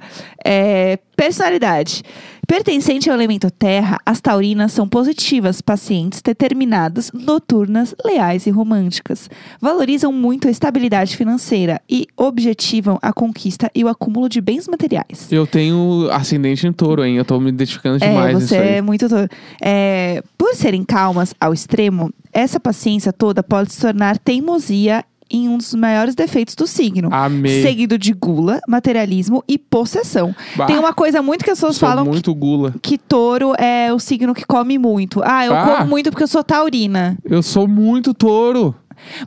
É, 0.45 0.97
personalidade. 1.15 2.03
Pertencente 2.47 3.09
ao 3.09 3.15
elemento 3.15 3.49
terra, 3.49 3.97
as 4.05 4.19
taurinas 4.19 4.73
são 4.73 4.85
positivas, 4.85 5.61
pacientes, 5.61 6.21
determinadas, 6.21 7.09
noturnas, 7.13 7.95
leais 8.03 8.45
e 8.45 8.49
românticas. 8.49 9.29
Valorizam 9.61 10.11
muito 10.11 10.49
a 10.49 10.51
estabilidade 10.51 11.15
financeira 11.15 11.79
e 11.89 12.07
objetivam 12.17 12.99
a 13.01 13.13
conquista 13.13 13.71
e 13.73 13.85
o 13.85 13.87
acúmulo 13.87 14.27
de 14.27 14.41
bens 14.41 14.67
materiais. 14.67 15.31
Eu 15.31 15.47
tenho 15.47 16.09
ascendente 16.11 16.67
em 16.67 16.73
touro, 16.73 17.05
hein? 17.05 17.15
Eu 17.15 17.23
tô 17.23 17.39
me 17.39 17.49
identificando 17.49 18.03
É, 18.03 18.09
demais 18.09 18.33
você 18.33 18.41
nisso 18.41 18.55
aí. 18.55 18.75
é 18.77 18.81
muito 18.81 19.07
touro. 19.07 19.29
É, 19.61 20.21
por 20.37 20.53
serem 20.53 20.83
calmas 20.83 21.33
ao 21.39 21.53
extremo, 21.53 22.11
essa 22.33 22.59
paciência 22.59 23.13
toda 23.13 23.41
pode 23.41 23.71
se 23.71 23.79
tornar 23.79 24.17
teimosia 24.17 25.05
em 25.31 25.47
um 25.49 25.57
dos 25.57 25.73
maiores 25.73 26.13
defeitos 26.15 26.55
do 26.55 26.67
signo. 26.67 27.09
Amei. 27.11 27.61
Seguido 27.61 27.97
de 27.97 28.13
gula, 28.13 28.59
materialismo 28.67 29.43
e 29.47 29.57
possessão. 29.57 30.35
Bah, 30.55 30.65
Tem 30.65 30.77
uma 30.77 30.93
coisa 30.93 31.21
muito 31.21 31.43
que 31.43 31.51
as 31.51 31.57
pessoas 31.57 31.77
sou 31.77 31.87
falam 31.87 32.03
que, 32.05 32.11
muito 32.11 32.35
gula. 32.35 32.73
que 32.81 32.97
touro 32.97 33.53
é 33.57 33.93
o 33.93 33.99
signo 33.99 34.33
que 34.33 34.45
come 34.45 34.77
muito. 34.77 35.21
Ah, 35.23 35.45
eu 35.45 35.53
como 35.53 35.89
muito 35.89 36.09
porque 36.11 36.23
eu 36.23 36.27
sou 36.27 36.43
taurina. 36.43 37.17
Eu 37.23 37.41
sou 37.41 37.67
muito 37.67 38.13
touro. 38.13 38.75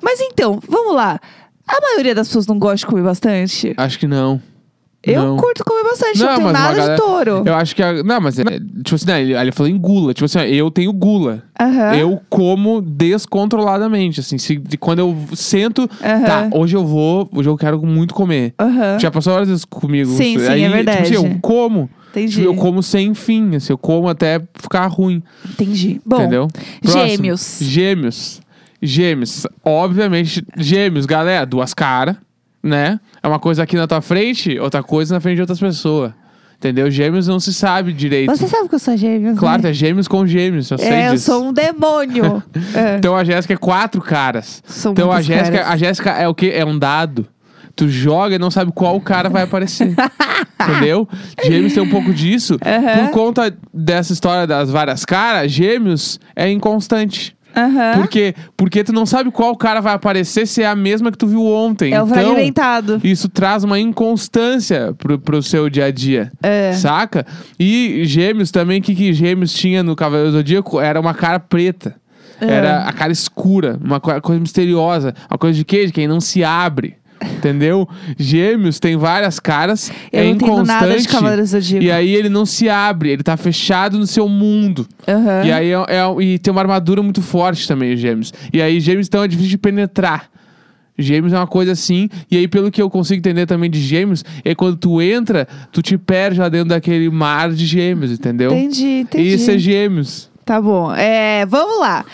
Mas 0.03 0.21
então, 0.21 0.61
vamos 0.69 0.95
lá. 0.95 1.19
A 1.67 1.81
maioria 1.81 2.15
das 2.15 2.29
pessoas 2.29 2.47
não 2.47 2.59
gosta 2.59 2.79
de 2.79 2.87
comer 2.87 3.03
bastante? 3.03 3.73
Acho 3.77 3.99
que 3.99 4.07
não. 4.07 4.41
Eu 5.07 5.23
Não. 5.23 5.37
curto 5.37 5.65
comer 5.65 5.83
bastante, 5.85 6.19
não, 6.19 6.27
Não, 6.27 6.37
tenho 6.37 6.53
nada 6.53 6.75
galera- 6.77 6.95
de 6.95 7.01
touro. 7.03 7.43
Eu 7.45 7.55
acho 7.55 7.77
que. 7.77 7.83
A, 7.83 8.03
não, 8.03 8.21
mas. 8.21 8.39
É, 8.39 8.45
tipo 8.45 8.95
assim, 8.95 9.07
não, 9.07 9.17
ele, 9.17 9.35
ele 9.35 9.53
falou 9.53 9.71
em 9.71 9.77
gula. 9.79 10.15
Tipo 10.15 10.25
assim, 10.25 10.39
eu 10.41 10.71
tenho 10.71 10.93
gula. 10.93 11.43
Aham. 11.61 11.95
Eu 11.95 12.21
como 12.31 12.81
descontroladamente. 12.81 14.21
Assim, 14.21 14.39
se, 14.39 14.57
de- 14.57 14.77
quando 14.79 15.01
eu 15.01 15.17
sento. 15.35 15.89
Aham. 16.03 16.23
Tá, 16.25 16.49
hoje 16.53 16.77
eu 16.77 16.85
vou. 16.87 17.29
Hoje 17.35 17.49
eu 17.49 17.57
quero 17.57 17.85
muito 17.85 18.15
comer. 18.15 18.55
Aham. 18.59 18.99
Já 18.99 19.11
passou 19.11 19.37
vezes 19.45 19.65
comigo. 19.65 20.11
Sim, 20.13 20.39
sim, 20.39 20.47
Aí, 20.49 20.63
é 20.63 20.69
verdade. 20.69 21.05
Tipo 21.11 21.19
assim, 21.19 21.33
eu 21.35 21.39
como. 21.41 21.91
Entendi. 22.11 22.33
Tipo, 22.37 22.47
eu 22.47 22.55
como 22.55 22.83
sem 22.83 23.13
fim. 23.13 23.57
Assim, 23.57 23.73
eu 23.73 23.79
como 23.79 24.09
até 24.09 24.41
ficar 24.55 24.87
ruim. 24.87 25.23
Entendi. 25.49 26.01
Bom, 26.07 26.17
entendeu? 26.17 26.49
Próximo. 26.81 27.07
gêmeos. 27.09 27.59
Gêmeos. 27.61 28.41
Gêmeos. 28.81 29.47
Obviamente, 29.65 30.45
gêmeos, 30.57 31.07
galera, 31.07 31.45
duas 31.47 31.73
caras, 31.75 32.17
né? 32.65 32.99
É 33.23 33.29
uma 33.29 33.39
coisa 33.39 33.63
aqui 33.63 33.77
na 33.77 33.87
tua 33.87 34.01
frente, 34.01 34.59
outra 34.59 34.83
coisa 34.83 35.15
na 35.15 35.21
frente 35.21 35.37
de 35.37 35.43
outras 35.43 35.61
pessoas. 35.61 36.13
Entendeu? 36.57 36.91
Gêmeos 36.91 37.29
não 37.29 37.39
se 37.39 37.53
sabe 37.53 37.93
direito. 37.93 38.35
Você 38.35 38.49
sabe 38.49 38.69
que 38.71 38.75
eu 38.75 38.79
sou 38.79 38.97
gêmeos, 38.97 39.39
Claro, 39.39 39.63
né? 39.63 39.71
é 39.71 39.73
gêmeos 39.75 40.09
com 40.09 40.27
gêmeos, 40.27 40.71
eu 40.71 40.79
sei 40.79 40.89
É, 40.89 41.09
eu 41.09 41.13
disso. 41.13 41.27
sou 41.27 41.45
um 41.45 41.53
demônio. 41.53 42.43
é. 42.75 42.97
Então 42.97 43.15
a 43.15 43.23
Jéssica 43.23 43.53
é 43.53 43.57
quatro 43.57 44.01
caras. 44.01 44.63
São 44.65 44.93
então 44.93 45.13
a 45.13 45.21
Jéssica, 45.21 45.59
caras. 45.59 45.73
a 45.73 45.77
Jéssica 45.77 46.11
é 46.13 46.27
o 46.27 46.35
quê? 46.35 46.53
É 46.55 46.65
um 46.65 46.79
dado. 46.79 47.27
Tu 47.77 47.89
joga 47.89 48.37
e 48.37 48.39
não 48.39 48.51
sabe 48.51 48.73
qual 48.73 48.99
cara 49.01 49.29
vai 49.29 49.43
aparecer. 49.43 49.95
Entendeu? 50.63 51.07
Gêmeos 51.45 51.75
tem 51.75 51.83
um 51.83 51.91
pouco 51.91 52.15
disso. 52.15 52.57
Aham. 52.65 53.07
Por 53.07 53.11
conta 53.13 53.55
dessa 53.73 54.13
história 54.15 54.47
das 54.47 54.71
várias 54.71 55.05
caras, 55.05 55.51
gêmeos 55.53 56.19
é 56.35 56.49
inconstante. 56.51 57.37
Aham. 57.57 57.95
Por 58.01 58.09
quê? 58.09 58.35
Porque 58.57 58.83
tu 58.85 58.93
não 58.93 59.07
sabe 59.07 59.31
qual 59.31 59.57
cara 59.57 59.81
vai 59.81 59.95
aparecer 59.95 60.47
se 60.47 60.63
é 60.63 60.67
a 60.67 60.75
mesma 60.77 61.11
que 61.13 61.19
tu 61.19 61.27
viu 61.27 61.45
ontem. 61.45 61.93
É 61.93 62.03
o 62.03 62.07
então, 62.07 62.15
fragmentado. 62.15 63.01
isso 63.05 63.29
traz 63.29 63.65
uma 63.65 63.79
inconstância 63.79 64.95
pro, 64.99 65.19
pro 65.19 65.43
seu 65.43 65.69
dia 65.69 65.87
a 65.87 65.91
dia. 65.91 66.31
É. 66.43 66.73
Saca? 66.73 67.27
E 67.59 68.03
gêmeos 68.05 68.51
também, 68.51 68.81
o 68.81 68.83
que, 68.83 68.95
que 68.95 69.13
gêmeos 69.13 69.53
tinha 69.53 69.83
no 69.83 69.95
Cavaleiro 69.97 70.33
Zodíaco? 70.33 70.81
Era 70.81 71.01
uma 71.01 71.15
cara 71.15 71.39
preta. 71.39 71.95
É. 72.41 72.47
Era 72.47 72.79
a 72.83 72.93
cara 72.93 73.13
escura, 73.13 73.79
uma 73.83 74.01
co- 74.01 74.21
coisa 74.21 74.41
misteriosa. 74.41 75.15
Uma 75.31 75.39
coisa 75.39 75.57
de 75.57 75.65
quê? 75.65 75.87
De 75.87 75.93
quem 75.93 76.09
não 76.09 76.21
se 76.21 76.43
abre. 76.43 76.97
Entendeu? 77.37 77.89
Gêmeos 78.19 78.79
tem 78.79 78.97
várias 78.97 79.39
caras, 79.41 79.91
Eu 80.13 80.21
é 80.21 80.25
não 80.25 80.31
entendo 80.33 80.65
nada 80.65 80.87
de 80.87 80.93
inconstante. 80.95 81.09
Cavaleiros 81.09 81.51
do 81.51 81.61
Zodíaco. 81.61 81.85
E 81.85 81.91
aí 81.91 82.15
ele 82.15 82.29
não 82.29 82.45
se 82.47 82.69
abre, 82.69 83.11
ele 83.11 83.23
tá 83.23 83.37
fechado 83.37 83.99
no 83.99 84.07
seu 84.07 84.29
mundo. 84.29 84.87
Aham. 85.07 85.45
E 85.45 85.53
aí 85.53 85.71
é, 85.71 85.75
é- 85.75 86.23
e 86.23 86.39
tem 86.39 86.51
uma 86.53 86.61
armadura 86.61 87.03
muito 87.03 87.23
forte 87.23 87.67
também, 87.69 87.95
os 87.95 88.01
gêmeos. 88.01 88.33
E 88.53 88.61
aí, 88.63 88.81
gêmeos 88.81 89.07
então 89.07 89.23
é 89.23 89.29
difícil 89.29 89.51
de 89.51 89.59
penetrar. 89.59 90.29
Gêmeos 90.97 91.33
é 91.33 91.37
uma 91.37 91.47
coisa 91.47 91.73
assim, 91.73 92.09
e 92.31 92.37
aí 92.37 92.47
pelo 92.47 92.71
que 92.71 92.81
eu 92.81 92.89
consigo 92.89 93.19
entender 93.19 93.47
também 93.47 93.69
de 93.69 93.81
gêmeos, 93.81 94.25
é 94.45 94.55
quando 94.55 94.77
tu 94.77 95.03
entra, 95.03 95.49
tu 95.73 95.83
te 95.83 95.99
perde 95.99 96.39
lá 96.39 96.49
dentro 96.49 96.69
daquele 96.69 97.11
mar 97.11 97.51
de 97.51 97.67
gêmeos, 97.67 98.13
entendeu? 98.13 98.53
Entendi, 98.53 99.01
entendi. 99.01 99.35
Isso 99.35 99.51
é 99.51 99.59
gêmeos. 99.59 100.31
Tá 100.45 100.61
bom. 100.63 100.95
É, 100.95 101.45
vamos 101.47 101.81
lá. 101.81 102.05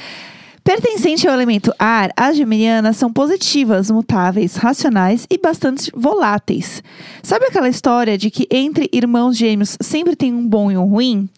Pertencente 0.63 1.27
ao 1.27 1.35
elemento 1.35 1.73
ar, 1.79 2.11
as 2.17 2.37
geminianas 2.37 2.97
são 2.97 3.13
positivas, 3.13 3.91
mutáveis, 3.91 4.57
racionais 4.57 5.27
e 5.31 5.39
bastante 5.39 5.91
voláteis. 5.95 6.83
Sabe 7.23 7.47
aquela 7.47 7.69
história 7.69 8.17
de 8.19 8.31
que 8.31 8.47
entre 8.51 8.89
irmãos 8.93 9.37
gêmeos 9.37 9.77
sempre 9.81 10.15
tem 10.15 10.33
um 10.35 10.47
bom 10.47 10.71
e 10.71 10.77
um 10.77 10.85
ruim? 10.85 11.29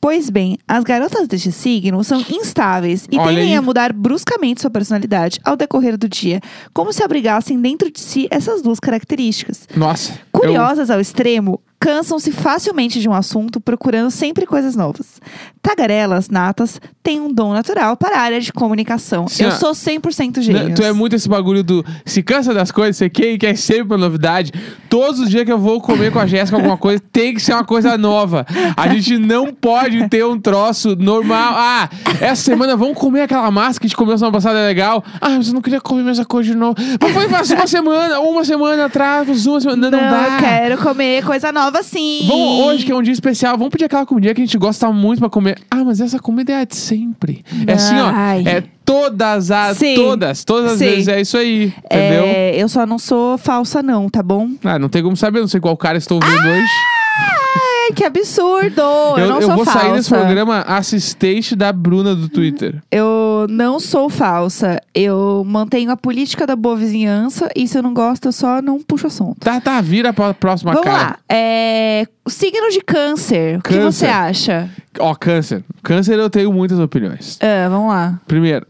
Pois 0.00 0.30
bem, 0.30 0.56
as 0.66 0.82
garotas 0.82 1.28
deste 1.28 1.52
signo 1.52 2.02
são 2.02 2.24
instáveis 2.30 3.06
e 3.12 3.18
Olha 3.18 3.28
tendem 3.28 3.50
aí. 3.50 3.54
a 3.54 3.60
mudar 3.62 3.92
bruscamente 3.92 4.62
sua 4.62 4.70
personalidade 4.70 5.38
ao 5.44 5.56
decorrer 5.56 5.98
do 5.98 6.08
dia, 6.08 6.40
como 6.72 6.90
se 6.92 7.02
abrigassem 7.02 7.60
dentro 7.60 7.90
de 7.92 8.00
si 8.00 8.26
essas 8.30 8.62
duas 8.62 8.80
características. 8.80 9.68
Nossa. 9.76 10.12
eu- 10.12 10.18
Curiosas 10.40 10.90
ao 10.90 10.98
extremo, 11.00 11.60
cansam-se 11.80 12.30
facilmente 12.30 13.00
de 13.00 13.08
um 13.08 13.14
assunto, 13.14 13.58
procurando 13.58 14.10
sempre 14.10 14.44
coisas 14.44 14.76
novas. 14.76 15.18
Tagarelas 15.62 16.28
natas 16.28 16.78
têm 17.02 17.18
um 17.20 17.32
dom 17.32 17.54
natural 17.54 17.96
para 17.96 18.16
a 18.16 18.20
área 18.20 18.40
de 18.40 18.52
comunicação. 18.52 19.26
Sim, 19.26 19.44
Eu 19.44 19.52
sou 19.52 19.72
100% 19.72 20.36
Né, 20.36 20.42
gêmeos. 20.42 20.74
Tu 20.78 20.82
é 20.84 20.92
muito 20.92 21.16
esse 21.16 21.28
bagulho 21.28 21.64
do 21.64 21.84
se 22.04 22.22
cansa 22.22 22.52
das 22.52 22.70
coisas, 22.70 22.96
você 22.98 23.08
quer, 23.08 23.36
quer 23.38 23.56
sempre 23.56 23.84
uma 23.94 23.96
novidade. 23.98 24.52
Todos 24.90 25.20
os 25.20 25.30
dias 25.30 25.44
que 25.44 25.52
eu 25.52 25.58
vou 25.58 25.80
comer 25.80 26.12
com 26.12 26.18
a 26.18 26.26
Jéssica 26.26 26.56
alguma 26.58 26.76
coisa, 26.76 27.00
tem 27.10 27.32
que 27.34 27.40
ser 27.40 27.54
uma 27.54 27.64
coisa 27.64 27.96
nova. 27.96 28.46
A 28.76 28.88
gente 28.88 29.16
não 29.18 29.46
pode 29.52 30.06
ter 30.08 30.24
um 30.24 30.38
troço 30.38 30.94
normal. 30.96 31.54
Ah, 31.56 31.88
essa 32.20 32.42
semana 32.42 32.76
vamos 32.76 32.98
comer 32.98 33.22
aquela 33.22 33.50
massa 33.50 33.80
que 33.80 33.86
a 33.86 33.88
gente 33.88 33.96
comeu 33.96 34.18
semana 34.18 34.32
passada, 34.34 34.58
é 34.58 34.66
legal. 34.66 35.02
Ah, 35.20 35.30
mas 35.30 35.48
eu 35.48 35.54
não 35.54 35.62
queria 35.62 35.80
comer 35.80 36.02
a 36.02 36.04
mesma 36.04 36.24
coisa 36.26 36.50
de 36.50 36.56
novo. 36.56 36.74
Mas 37.00 37.12
foi 37.12 37.28
faz 37.28 37.50
uma 37.50 37.66
semana, 37.66 38.20
uma 38.20 38.44
semana 38.44 38.84
atrás, 38.84 39.46
uma 39.46 39.60
semana. 39.60 39.90
Não, 39.90 39.98
não, 39.98 40.04
Não, 40.04 40.10
dá. 40.10 40.34
eu 40.34 40.38
quero 40.40 40.78
comer 40.78 41.24
coisa 41.24 41.50
nova 41.52 41.69
sim. 41.82 42.24
Vamos, 42.26 42.66
hoje, 42.66 42.84
que 42.84 42.92
é 42.92 42.94
um 42.94 43.02
dia 43.02 43.12
especial, 43.12 43.56
vamos 43.56 43.70
pedir 43.70 43.84
aquela 43.84 44.04
comidinha 44.06 44.34
que 44.34 44.42
a 44.42 44.44
gente 44.44 44.58
gosta 44.58 44.90
muito 44.92 45.20
pra 45.20 45.30
comer. 45.30 45.58
Ah, 45.70 45.84
mas 45.84 46.00
essa 46.00 46.18
comida 46.18 46.52
é 46.52 46.56
a 46.56 46.64
de 46.64 46.76
sempre. 46.76 47.44
É 47.66 47.72
assim, 47.72 47.96
ó. 47.96 48.10
Ai. 48.12 48.44
É 48.46 48.62
todas 48.84 49.50
as. 49.50 49.76
Sim. 49.76 49.94
Todas, 49.94 50.44
todas 50.44 50.72
as 50.72 50.78
Sim. 50.78 50.84
vezes 50.86 51.08
é 51.08 51.20
isso 51.20 51.36
aí. 51.36 51.72
Entendeu? 51.84 52.24
É, 52.24 52.56
eu 52.56 52.68
só 52.68 52.84
não 52.84 52.98
sou 52.98 53.38
falsa 53.38 53.82
não, 53.82 54.08
tá 54.08 54.22
bom? 54.22 54.50
Ah, 54.64 54.78
não 54.78 54.88
tem 54.88 55.02
como 55.02 55.16
saber, 55.16 55.40
não 55.40 55.48
sei 55.48 55.60
qual 55.60 55.76
cara 55.76 55.96
estou 55.96 56.20
ouvindo 56.20 56.48
hoje. 56.48 56.66
Ai, 57.90 57.92
que 57.94 58.04
absurdo! 58.04 58.80
Eu, 59.18 59.28
não 59.28 59.42
sou 59.42 59.56
vou 59.56 59.64
falsa. 59.64 59.80
sair 59.80 59.92
desse 59.94 60.08
programa 60.10 60.60
assistente 60.60 61.56
da 61.56 61.72
Bruna 61.72 62.14
do 62.14 62.28
Twitter. 62.28 62.76
Eu 62.90 63.46
não 63.50 63.80
sou 63.80 64.08
falsa. 64.08 64.80
Eu 64.94 65.42
mantenho 65.46 65.90
a 65.90 65.96
política 65.96 66.46
da 66.46 66.54
boa 66.54 66.76
vizinhança 66.76 67.48
e 67.56 67.66
se 67.66 67.76
eu 67.76 67.82
não 67.82 67.92
gosto, 67.92 68.26
eu 68.28 68.32
só 68.32 68.62
não 68.62 68.80
puxo 68.80 69.06
assunto. 69.08 69.40
Tá, 69.40 69.60
tá, 69.60 69.80
vira 69.80 70.12
pra 70.12 70.32
próxima 70.32 70.72
Vamos 70.72 70.86
cara. 70.86 70.98
lá. 71.02 71.18
É, 71.28 72.06
signo 72.28 72.70
de 72.70 72.80
câncer. 72.80 73.58
O 73.58 73.62
que 73.62 73.74
Câncer. 73.74 73.92
você 73.92 74.06
acha? 74.06 74.70
Ó, 74.98 75.14
câncer. 75.14 75.64
Câncer 75.82 76.18
eu 76.18 76.30
tenho 76.30 76.52
muitas 76.52 76.78
opiniões. 76.78 77.38
Ah, 77.40 77.68
vamos 77.68 77.88
lá. 77.88 78.20
Primeiro, 78.26 78.66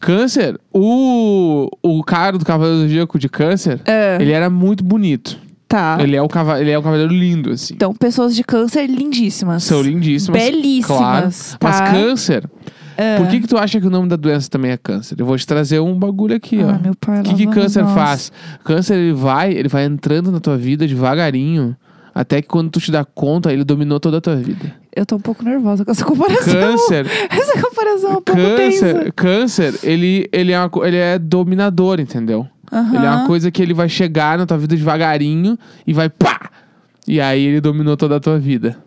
câncer, 0.00 0.58
o, 0.72 1.68
o 1.82 2.02
cara 2.04 2.36
do 2.38 2.44
Cavaleiro 2.44 2.78
do 2.78 2.82
Zodíaco 2.84 3.18
de 3.18 3.28
câncer, 3.28 3.80
Ah, 3.86 4.20
ele 4.20 4.32
era 4.32 4.48
muito 4.50 4.82
bonito. 4.84 5.38
Tá. 5.74 5.98
Ele, 6.00 6.14
é 6.16 6.22
o 6.22 6.28
cava 6.28 6.60
ele 6.60 6.70
é 6.70 6.78
um 6.78 6.82
cavaleiro 6.82 7.12
lindo, 7.12 7.50
assim. 7.50 7.74
Então, 7.74 7.92
pessoas 7.94 8.34
de 8.34 8.44
câncer 8.44 8.86
lindíssimas. 8.86 9.64
São 9.64 9.82
lindíssimas. 9.82 10.42
Belíssimas, 10.42 10.86
Claro. 10.98 11.26
Mas 11.62 11.80
tá? 11.80 11.90
câncer, 11.90 12.48
Ah. 12.96 13.16
por 13.18 13.26
que 13.28 13.40
que 13.40 13.48
tu 13.48 13.56
acha 13.58 13.80
que 13.80 13.86
o 13.86 13.90
nome 13.90 14.08
da 14.08 14.14
doença 14.16 14.48
também 14.48 14.70
é 14.70 14.76
câncer? 14.76 15.16
Eu 15.18 15.26
vou 15.26 15.36
te 15.36 15.44
trazer 15.46 15.80
um 15.80 15.98
bagulho 15.98 16.36
aqui, 16.36 16.60
Ah, 16.60 16.78
ó. 16.78 16.82
meu 16.82 16.94
pai, 16.94 17.20
O 17.20 17.22
que, 17.24 17.34
que 17.34 17.46
câncer 17.48 17.82
nós. 17.82 17.92
faz? 17.94 18.32
Câncer, 18.64 18.94
ele 18.94 19.12
vai, 19.12 19.52
ele 19.52 19.68
vai 19.68 19.84
entrando 19.84 20.30
na 20.30 20.38
tua 20.40 20.56
vida 20.56 20.86
devagarinho. 20.86 21.76
Até 22.14 22.40
que 22.40 22.48
quando 22.48 22.70
tu 22.70 22.80
te 22.80 22.92
dá 22.92 23.04
conta, 23.04 23.52
ele 23.52 23.64
dominou 23.64 23.98
toda 23.98 24.18
a 24.18 24.20
tua 24.20 24.36
vida. 24.36 24.72
Eu 24.94 25.04
tô 25.04 25.16
um 25.16 25.20
pouco 25.20 25.42
nervosa 25.44 25.84
com 25.84 25.90
essa 25.90 26.04
comparação. 26.04 26.54
Câncer, 26.54 27.06
Essa 27.28 27.60
comparação 27.60 28.10
é 28.10 28.16
um 28.16 28.22
pouco 28.22 28.32
câncer, 28.40 28.94
tensa. 28.94 29.12
câncer, 29.12 29.74
ele, 29.82 30.28
ele, 30.32 30.52
é 30.52 30.60
uma 30.60 30.70
ele 30.86 30.96
é 30.96 31.18
dominador, 31.18 31.98
entendeu? 31.98 32.46
Aham. 32.72 32.94
Ele 32.96 33.04
é 33.04 33.10
uma 33.10 33.26
coisa 33.26 33.50
que 33.50 33.60
ele 33.60 33.74
vai 33.74 33.88
chegar 33.88 34.38
na 34.38 34.46
tua 34.46 34.56
vida 34.56 34.76
devagarinho 34.76 35.58
e 35.86 35.92
vai 35.92 36.08
pá! 36.08 36.50
E 37.06 37.20
aí 37.20 37.44
ele 37.44 37.60
dominou 37.60 37.96
toda 37.96 38.16
a 38.16 38.20
tua 38.20 38.38
vida. 38.38 38.78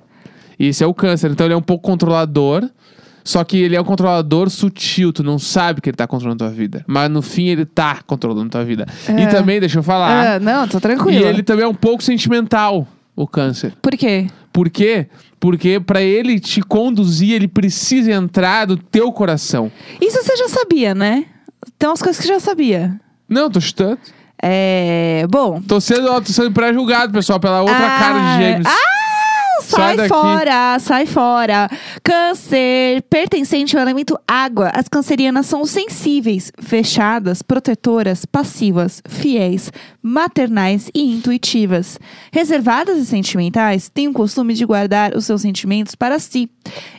E 0.57 0.67
esse 0.67 0.83
é 0.83 0.87
o 0.87 0.93
câncer. 0.93 1.29
Então 1.29 1.45
ele 1.45 1.53
é 1.53 1.57
um 1.57 1.61
pouco 1.61 1.83
controlador. 1.83 2.67
Só 3.23 3.43
que 3.43 3.57
ele 3.57 3.75
é 3.75 3.81
um 3.81 3.83
controlador 3.83 4.49
sutil, 4.49 5.11
tu 5.11 5.21
não 5.21 5.37
sabe 5.37 5.81
que 5.81 5.89
ele 5.89 5.97
tá 5.97 6.07
controlando 6.07 6.45
a 6.45 6.47
tua 6.47 6.55
vida. 6.55 6.85
Mas 6.87 7.11
no 7.11 7.21
fim 7.21 7.47
ele 7.49 7.65
tá 7.65 7.99
controlando 8.07 8.47
a 8.47 8.49
tua 8.49 8.63
vida. 8.63 8.85
É. 9.05 9.23
E 9.23 9.27
também, 9.27 9.59
deixa 9.59 9.79
eu 9.79 9.83
falar, 9.83 10.35
Ah, 10.35 10.39
não, 10.39 10.65
tô 10.65 10.77
e 10.77 10.81
tranquila. 10.81 11.27
ele 11.27 11.43
também 11.43 11.65
é 11.65 11.67
um 11.67 11.73
pouco 11.73 12.01
sentimental, 12.01 12.87
o 13.17 13.27
câncer. 13.27 13.73
Por 13.81 13.97
quê? 13.97 14.27
Por 14.53 14.69
quê? 14.69 15.07
Porque 15.39 15.79
pra 15.79 16.01
ele 16.01 16.39
te 16.39 16.61
conduzir, 16.61 17.33
ele 17.33 17.47
precisa 17.47 18.11
entrar 18.11 18.65
do 18.65 18.77
teu 18.77 19.11
coração. 19.11 19.71
Isso 19.99 20.23
você 20.23 20.37
já 20.37 20.47
sabia, 20.47 20.93
né? 20.93 21.25
Tem 21.77 21.89
umas 21.89 22.01
coisas 22.01 22.21
que 22.21 22.27
já 22.27 22.39
sabia. 22.39 22.99
Não, 23.27 23.49
tô 23.49 23.59
chutando. 23.59 23.97
É. 24.41 25.25
Bom. 25.29 25.59
Tô 25.61 25.81
sendo, 25.81 26.09
ó, 26.11 26.21
tô 26.21 26.31
sendo 26.31 26.51
pré-julgado, 26.51 27.11
pessoal, 27.11 27.39
pela 27.39 27.61
outra 27.61 27.75
Ah, 27.75 27.99
cara 27.99 28.19
de 28.19 28.43
gêmeos. 28.43 28.67
Sai, 29.67 29.97
Sai 29.97 30.07
fora, 30.07 30.79
sai 30.79 31.05
fora. 31.05 31.69
Câncer, 32.03 33.01
pertencente 33.09 33.75
ao 33.75 33.81
elemento 33.83 34.17
água. 34.27 34.71
As 34.73 34.87
cancerianas 34.87 35.45
são 35.45 35.65
sensíveis, 35.65 36.51
fechadas, 36.59 37.41
protetoras, 37.41 38.25
passivas, 38.25 39.01
fiéis, 39.07 39.71
maternais 40.01 40.89
e 40.95 41.03
intuitivas. 41.03 41.99
Reservadas 42.31 42.97
e 42.97 43.05
sentimentais, 43.05 43.89
têm 43.89 44.07
o 44.07 44.13
costume 44.13 44.53
de 44.53 44.65
guardar 44.65 45.15
os 45.15 45.25
seus 45.25 45.41
sentimentos 45.41 45.95
para 45.95 46.17
si. 46.17 46.49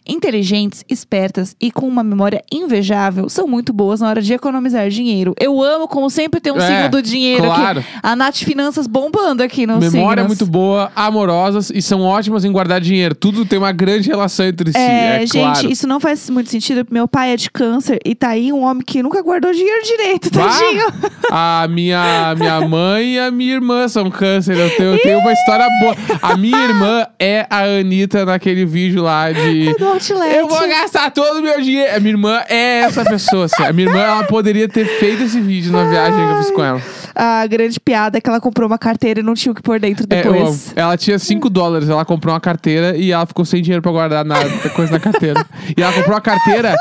Inteligentes, 0.07 0.85
espertas 0.89 1.55
e 1.61 1.71
com 1.71 1.87
uma 1.89 2.03
memória 2.03 2.43
invejável, 2.53 3.29
são 3.29 3.47
muito 3.47 3.73
boas 3.73 4.01
na 4.01 4.09
hora 4.09 4.23
de 4.23 4.33
economizar 4.33 4.89
dinheiro. 4.89 5.35
Eu 5.41 5.63
amo, 5.63 5.89
como 5.89 6.09
sempre, 6.11 6.41
ter 6.41 6.53
um 6.53 6.57
É, 6.59 6.67
signo 6.67 6.91
do 6.91 7.03
dinheiro 7.03 7.45
claro. 7.45 7.81
aqui. 7.81 7.89
A 8.03 8.15
Nath 8.17 8.37
Finanças 8.37 8.87
bombando 8.87 9.43
aqui 9.43 9.67
no 9.67 9.79
Memória 9.79 10.23
signos. 10.23 10.27
muito 10.27 10.47
boa, 10.47 10.91
amorosas 10.95 11.71
e 11.71 11.81
são 11.83 12.01
ótimas 12.03 12.45
em 12.45 12.53
guardar 12.59 12.81
dinheiro. 12.81 13.15
Tudo 13.15 13.45
tem 13.45 13.59
uma 13.59 13.71
grande 13.73 14.09
relação 14.09 14.47
entre 14.47 14.73
si, 14.73 14.79
É, 14.79 15.17
é 15.17 15.21
gente, 15.21 15.33
claro. 15.39 15.71
isso 15.71 15.87
não 15.87 16.01
faz 16.01 16.29
muito 16.29 16.51
sentido. 16.51 16.85
Meu 16.91 17.07
pai 17.07 17.33
é 17.33 17.37
de 17.37 17.49
câncer 17.51 18.01
e 18.05 18.15
tá 18.17 18.31
aí 18.31 18.53
um 18.53 18.63
homem 18.65 18.83
que 18.85 19.01
nunca 19.03 19.23
guardou 19.23 19.53
dinheiro 19.53 19.83
direito, 19.85 20.31
tadinho. 20.31 20.87
a 21.31 21.67
minha, 21.71 22.35
minha 22.37 22.61
mãe 22.67 23.15
e 23.15 23.19
a 23.19 23.31
minha 23.31 23.55
irmã 23.55 23.87
são 23.89 24.11
câncer. 24.11 24.57
Eu 24.57 24.71
tenho, 24.77 24.93
eu 24.95 24.99
tenho 25.03 25.19
uma 25.21 25.33
história 25.33 25.67
boa. 25.81 25.95
A 26.21 26.37
minha 26.37 26.59
irmã 26.65 27.07
é 27.19 27.47
a 27.49 27.63
Anitta 27.63 28.25
naquele 28.25 28.65
vídeo 28.65 29.03
lá 29.05 29.31
de. 29.31 29.75
Do 29.79 29.87
Outlet. 29.87 30.37
Eu 30.37 30.49
vou 30.49 30.67
gastar 30.69 31.11
todo 31.13 31.39
o 31.39 31.43
meu 31.43 31.61
dinheiro. 31.61 31.95
A 31.95 32.01
minha 32.01 32.13
irmã 32.13 32.43
é 32.49 32.81
essa 32.81 33.05
pessoa. 33.05 33.45
Assim. 33.45 33.63
A 33.63 33.73
minha 33.73 33.89
irmã 33.89 34.01
ela 34.01 34.25
poderia 34.25 34.69
ter 34.69 34.85
feito 34.99 35.23
esse 35.23 35.41
vídeo 35.41 35.71
na 35.71 35.85
viagem 35.85 36.15
que 36.27 36.33
eu 36.33 36.39
fiz 36.39 36.51
com 36.51 36.63
ela. 36.65 36.83
A 37.15 37.47
grande 37.47 37.79
piada 37.81 38.19
é 38.19 38.21
que 38.21 38.29
ela 38.29 38.41
comprou 38.41 38.67
uma 38.69 38.79
carteira 38.79 39.21
e 39.21 39.23
não 39.23 39.35
tinha 39.35 39.51
o 39.53 39.55
que 39.55 39.61
pôr 39.63 39.81
dentro 39.81 40.07
É, 40.09 40.21
eu 40.21 40.33
depois. 40.33 40.73
ela 40.77 40.97
tinha 40.97 41.19
5 41.19 41.51
dólares, 41.51 41.89
ela 41.89 42.05
comprou 42.05 42.33
uma 42.33 42.41
carteira 42.41 42.48
e 42.97 43.13
ela 43.13 43.27
ficou 43.27 43.45
sem 43.45 43.63
dinheiro 43.63 43.83
pra 43.83 43.93
guardar 43.93 44.25
nada, 44.25 44.49
coisa 44.75 44.93
na 44.93 45.01
carteira. 45.01 45.45
E 45.77 45.83
ela 45.83 45.93
comprou 45.93 46.15
uma 46.15 46.21
carteira 46.21 46.75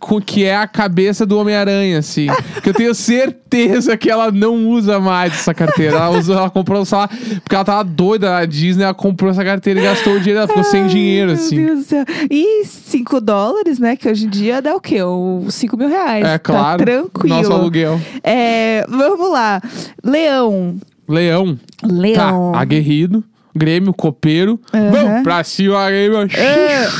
com, 0.00 0.20
que 0.20 0.44
é 0.44 0.56
a 0.56 0.66
cabeça 0.66 1.24
do 1.24 1.38
Homem-Aranha, 1.38 1.98
assim. 1.98 2.26
Que 2.62 2.70
eu 2.70 2.74
tenho 2.74 2.94
certeza 2.94 3.96
que 3.96 4.10
ela 4.10 4.30
não 4.30 4.68
usa 4.68 4.98
mais 4.98 5.32
essa 5.32 5.54
carteira. 5.54 5.96
Ela, 5.96 6.10
usou, 6.10 6.36
ela 6.36 6.50
comprou, 6.50 6.84
sei 6.84 6.98
lá, 6.98 7.08
porque 7.08 7.54
ela 7.54 7.64
tava 7.64 7.84
doida 7.84 8.30
na 8.30 8.44
Disney, 8.44 8.84
ela 8.84 8.94
comprou 8.94 9.30
essa 9.30 9.44
carteira 9.44 9.80
e 9.80 9.82
gastou 9.82 10.14
o 10.14 10.18
dinheiro, 10.18 10.40
ela 10.40 10.48
ficou 10.48 10.64
sem 10.64 10.86
dinheiro, 10.86 11.28
Meu 11.28 11.40
assim. 11.40 11.64
Deus 11.64 11.78
do 11.80 11.84
céu. 11.84 12.04
E 12.30 12.64
5 12.64 13.20
dólares, 13.20 13.78
né? 13.78 13.96
Que 13.96 14.08
hoje 14.08 14.26
em 14.26 14.30
dia 14.30 14.60
dá 14.60 14.74
o 14.74 14.80
quê? 14.80 15.02
Uns 15.02 15.54
5 15.54 15.76
mil 15.76 15.88
reais. 15.88 16.24
É 16.24 16.38
claro. 16.38 16.78
Tá 16.78 16.84
tranquilo. 16.84 17.36
Nosso 17.36 17.52
aluguel. 17.52 18.00
É, 18.22 18.84
vamos 18.88 19.30
lá. 19.30 19.60
Leão. 20.02 20.76
Leão. 21.08 21.58
Leão. 21.82 22.52
Tá, 22.52 22.60
aguerrido. 22.60 23.22
Grêmio, 23.56 23.92
copeiro. 23.94 24.60
Aham. 24.72 24.90
Vamos 24.90 25.22
pra 25.22 25.44
cima, 25.44 25.86
Grêmio. 25.88 26.18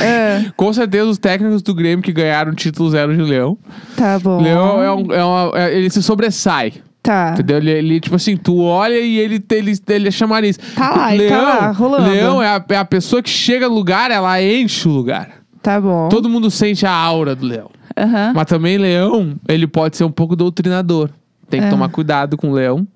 É. 0.01 0.45
Com 0.55 0.71
certeza 0.73 1.05
os 1.05 1.17
técnicos 1.17 1.61
do 1.61 1.73
Grêmio 1.73 2.01
que 2.03 2.13
ganharam 2.13 2.51
o 2.51 2.55
título 2.55 2.89
zero 2.89 3.15
de 3.15 3.21
Leão. 3.21 3.57
Tá 3.97 4.17
bom. 4.19 4.41
Leão 4.41 4.81
é 4.81 4.91
um, 4.91 5.13
é 5.13 5.23
uma- 5.23 5.51
é- 5.59 5.77
ele 5.77 5.89
se 5.89 6.01
sobressai. 6.01 6.73
Tá. 7.03 7.31
Entendeu? 7.33 7.57
Ele, 7.57 7.69
ele, 7.71 7.99
tipo 7.99 8.15
assim, 8.15 8.35
tu 8.35 8.57
olha 8.61 8.97
e 8.97 9.17
ele, 9.19 9.43
ele, 9.51 9.73
ele 9.89 10.07
é 10.07 10.11
chamariz. 10.11 10.57
Tá 10.75 10.89
lá, 10.95 11.13
ele 11.13 11.27
tá 11.29 11.41
lá, 11.41 11.71
rolando. 11.71 12.09
Leão 12.09 12.41
é 12.41 12.47
a, 12.47 12.63
é 12.69 12.77
a 12.77 12.85
pessoa 12.85 13.21
que 13.21 13.29
chega 13.29 13.69
no 13.69 13.75
lugar, 13.75 14.09
ela 14.09 14.41
enche 14.41 14.87
o 14.87 14.91
lugar. 14.91 15.29
Tá 15.61 15.79
bom. 15.79 16.09
Todo 16.09 16.27
mundo 16.29 16.49
sente 16.49 16.83
a 16.85 16.91
aura 16.91 17.35
do 17.35 17.45
leão. 17.45 17.69
Aham. 17.97 18.33
Mas 18.35 18.45
também 18.45 18.77
leão, 18.79 19.35
ele 19.47 19.67
pode 19.67 19.97
ser 19.97 20.03
um 20.03 20.11
pouco 20.11 20.35
doutrinador. 20.35 21.09
Tem 21.49 21.59
que 21.61 21.67
É. 21.67 21.69
tomar 21.69 21.89
cuidado 21.89 22.35
com 22.37 22.49
o 22.49 22.53
leão. 22.53 22.87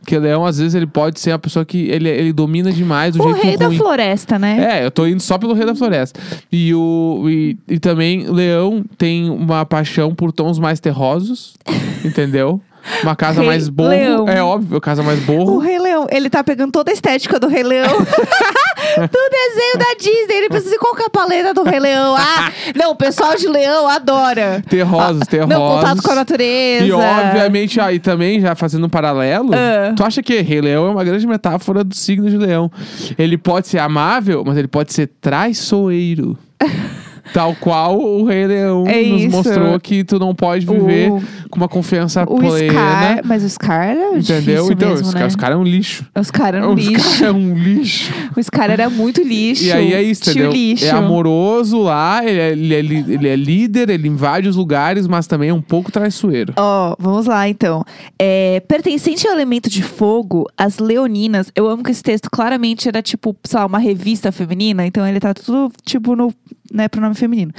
Porque 0.00 0.18
leão, 0.18 0.44
às 0.44 0.58
vezes, 0.58 0.74
ele 0.74 0.86
pode 0.86 1.18
ser 1.18 1.32
uma 1.32 1.38
pessoa 1.38 1.64
que 1.64 1.88
ele, 1.88 2.08
ele 2.10 2.32
domina 2.32 2.70
demais 2.70 3.14
do 3.14 3.22
O 3.22 3.32
jeito 3.32 3.42
rei 3.46 3.56
da 3.56 3.66
ruim. 3.68 3.78
floresta, 3.78 4.38
né? 4.38 4.80
É, 4.80 4.84
eu 4.84 4.90
tô 4.90 5.06
indo 5.06 5.20
só 5.22 5.38
pelo 5.38 5.54
Rei 5.54 5.64
da 5.64 5.74
Floresta. 5.74 6.20
E, 6.52 6.74
o, 6.74 7.24
e, 7.26 7.56
e 7.66 7.78
também, 7.78 8.28
Leão 8.30 8.84
tem 8.98 9.30
uma 9.30 9.64
paixão 9.64 10.14
por 10.14 10.30
tons 10.30 10.58
mais 10.58 10.78
terrosos, 10.78 11.54
entendeu? 12.04 12.60
Uma 13.02 13.16
casa 13.16 13.40
Rei 13.40 13.46
mais. 13.48 13.68
Leão. 13.68 14.28
É 14.28 14.42
óbvio, 14.42 14.80
casa 14.80 15.02
mais 15.02 15.18
O 15.20 15.22
borro. 15.22 15.58
Rei 15.58 15.78
Leão, 15.78 16.06
ele 16.10 16.28
tá 16.30 16.42
pegando 16.44 16.72
toda 16.72 16.90
a 16.90 16.94
estética 16.94 17.38
do 17.40 17.46
Rei 17.48 17.62
Leão. 17.62 17.88
do 17.96 19.18
desenho 19.30 19.78
da 19.78 19.94
Disney. 19.98 20.34
Ele 20.36 20.48
precisa 20.48 20.74
ir 20.74 20.78
com 20.78 21.02
a 21.04 21.10
paleta 21.10 21.54
do 21.54 21.62
Rei 21.62 21.80
Leão. 21.80 22.14
Ah, 22.16 22.50
não, 22.74 22.92
o 22.92 22.96
pessoal 22.96 23.36
de 23.36 23.48
Leão 23.48 23.88
adora. 23.88 24.62
Ter 24.68 24.82
rosas, 24.82 25.26
ter 25.26 25.46
Não, 25.46 25.58
rosas. 25.58 25.80
contato 25.90 26.02
com 26.02 26.10
a 26.12 26.14
natureza. 26.16 26.84
E 26.84 26.92
obviamente, 26.92 27.80
aí 27.80 27.98
também, 27.98 28.40
já 28.40 28.54
fazendo 28.54 28.86
um 28.86 28.90
paralelo, 28.90 29.50
Ah. 29.54 29.92
tu 29.96 30.04
acha 30.04 30.22
que 30.22 30.40
Rei 30.40 30.60
Leão 30.60 30.86
é 30.86 30.90
uma 30.90 31.04
grande 31.04 31.26
metáfora 31.26 31.82
do 31.82 31.94
signo 31.94 32.28
de 32.28 32.36
leão. 32.36 32.70
Ele 33.18 33.36
pode 33.38 33.68
ser 33.68 33.78
amável, 33.78 34.42
mas 34.46 34.56
ele 34.56 34.68
pode 34.68 34.92
ser 34.92 35.10
traiçoeiro. 35.20 36.36
Tal 37.32 37.54
qual 37.58 37.98
o 37.98 38.24
Rei 38.24 38.46
Leão 38.46 38.84
É 38.86 39.02
nos 39.02 39.22
isso. 39.22 39.30
mostrou 39.36 39.80
que 39.80 40.04
tu 40.04 40.18
não 40.18 40.34
pode 40.34 40.66
viver 40.66 41.10
O- 41.10 41.22
com 41.50 41.56
uma 41.56 41.68
confiança 41.68 42.22
O 42.24 42.36
plena. 42.38 42.68
Scar, 42.72 43.20
mas 43.24 43.42
o 43.44 43.48
Scar 43.48 43.88
era 43.88 44.18
Entendeu? 44.18 44.40
difícil 44.40 44.72
Então, 44.72 44.88
mesmo, 44.90 45.06
os 45.08 45.14
né? 45.14 45.20
caras 45.20 45.36
cara 45.36 45.54
é 45.54 45.56
um 45.56 45.62
lixo. 45.64 46.04
Os 46.18 46.30
caras 46.30 46.62
eram 46.62 46.74
Os 46.74 46.84
lixo. 46.86 47.02
caras 47.02 47.22
é 47.22 47.32
um 47.32 47.54
lixo. 47.54 48.12
O 48.36 48.42
Scar 48.42 48.70
era 48.70 48.90
muito 48.90 49.22
lixo. 49.22 49.64
E 49.64 49.72
aí 49.72 49.92
é 49.94 50.02
isso, 50.02 50.28
entendeu? 50.30 50.52
lixo. 50.52 50.84
É 50.84 50.90
amoroso 50.90 51.78
lá, 51.82 52.22
ele 52.24 52.38
é, 52.40 52.50
ele, 52.52 52.74
é, 52.74 52.78
ele 53.14 53.28
é 53.28 53.36
líder, 53.36 53.88
ele 53.90 54.06
invade 54.08 54.48
os 54.48 54.56
lugares, 54.56 55.06
mas 55.06 55.26
também 55.26 55.48
é 55.48 55.54
um 55.54 55.62
pouco 55.62 55.90
traiçoeiro. 55.90 56.52
Ó, 56.56 56.94
vamos 56.98 57.26
lá 57.26 57.48
então. 57.48 57.84
É, 58.18 58.60
pertencente 58.68 59.26
ao 59.26 59.32
elemento 59.34 59.68
de 59.70 59.82
fogo, 59.82 60.46
as 60.56 60.78
leoninas. 60.78 61.50
Eu 61.54 61.68
amo 61.68 61.82
que 61.82 61.90
esse 61.90 62.02
texto 62.02 62.28
claramente 62.30 62.88
era 62.88 63.00
tipo, 63.02 63.34
sei 63.44 63.58
lá, 63.58 63.66
uma 63.66 63.78
revista 63.78 64.30
feminina. 64.32 64.86
Então 64.86 65.06
ele 65.06 65.20
tá 65.20 65.32
tudo 65.32 65.72
tipo 65.84 66.14
no. 66.14 66.32
Né, 66.72 66.88
pronome 66.88 67.14
feminino. 67.14 67.52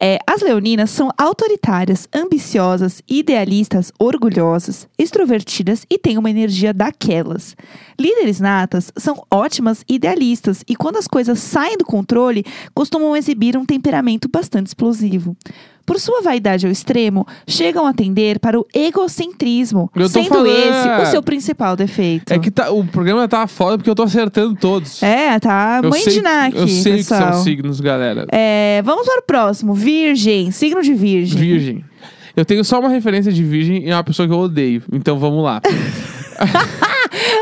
É, 0.00 0.18
as 0.24 0.40
leoninas 0.40 0.88
são 0.90 1.10
autoritárias, 1.18 2.08
ambiciosas, 2.14 3.02
idealistas, 3.08 3.92
orgulhosas, 3.98 4.86
extrovertidas 4.96 5.84
e 5.90 5.98
têm 5.98 6.16
uma 6.16 6.30
energia 6.30 6.72
daquelas. 6.72 7.56
Líderes 8.02 8.40
natas 8.40 8.90
são 8.96 9.22
ótimas 9.30 9.84
idealistas 9.88 10.64
e, 10.68 10.74
quando 10.74 10.96
as 10.96 11.06
coisas 11.06 11.38
saem 11.38 11.76
do 11.78 11.84
controle, 11.84 12.44
costumam 12.74 13.16
exibir 13.16 13.56
um 13.56 13.64
temperamento 13.64 14.28
bastante 14.28 14.66
explosivo. 14.66 15.36
Por 15.86 16.00
sua 16.00 16.20
vaidade 16.20 16.66
ao 16.66 16.72
extremo, 16.72 17.24
chegam 17.46 17.86
a 17.86 17.92
tender 17.92 18.40
para 18.40 18.58
o 18.58 18.66
egocentrismo, 18.74 19.88
sendo 20.08 20.28
falando- 20.30 20.46
esse 20.48 21.02
o 21.02 21.10
seu 21.12 21.22
principal 21.22 21.76
defeito. 21.76 22.32
É 22.32 22.40
que 22.40 22.50
tá- 22.50 22.72
o 22.72 22.84
programa 22.84 23.28
tá 23.28 23.46
foda 23.46 23.78
porque 23.78 23.88
eu 23.90 23.94
tô 23.94 24.02
acertando 24.02 24.56
todos. 24.56 25.00
É, 25.00 25.38
tá 25.38 25.78
eu 25.80 25.90
mãe 25.90 26.02
sei, 26.02 26.20
de 26.20 26.28
Eu 26.56 26.66
sei 26.66 26.96
pessoal. 26.96 27.20
que 27.28 27.32
são 27.34 27.44
signos, 27.44 27.80
galera. 27.80 28.26
É, 28.32 28.82
vamos 28.84 29.06
para 29.06 29.20
o 29.20 29.22
próximo. 29.22 29.74
Virgem, 29.74 30.50
signo 30.50 30.82
de 30.82 30.92
virgem. 30.92 31.38
Virgem. 31.38 31.84
Eu 32.36 32.44
tenho 32.44 32.64
só 32.64 32.80
uma 32.80 32.88
referência 32.88 33.30
de 33.32 33.44
virgem 33.44 33.84
e 33.84 33.90
é 33.90 33.94
uma 33.94 34.02
pessoa 34.02 34.26
que 34.26 34.34
eu 34.34 34.38
odeio. 34.40 34.82
Então 34.92 35.18
vamos 35.20 35.44
lá. 35.44 35.60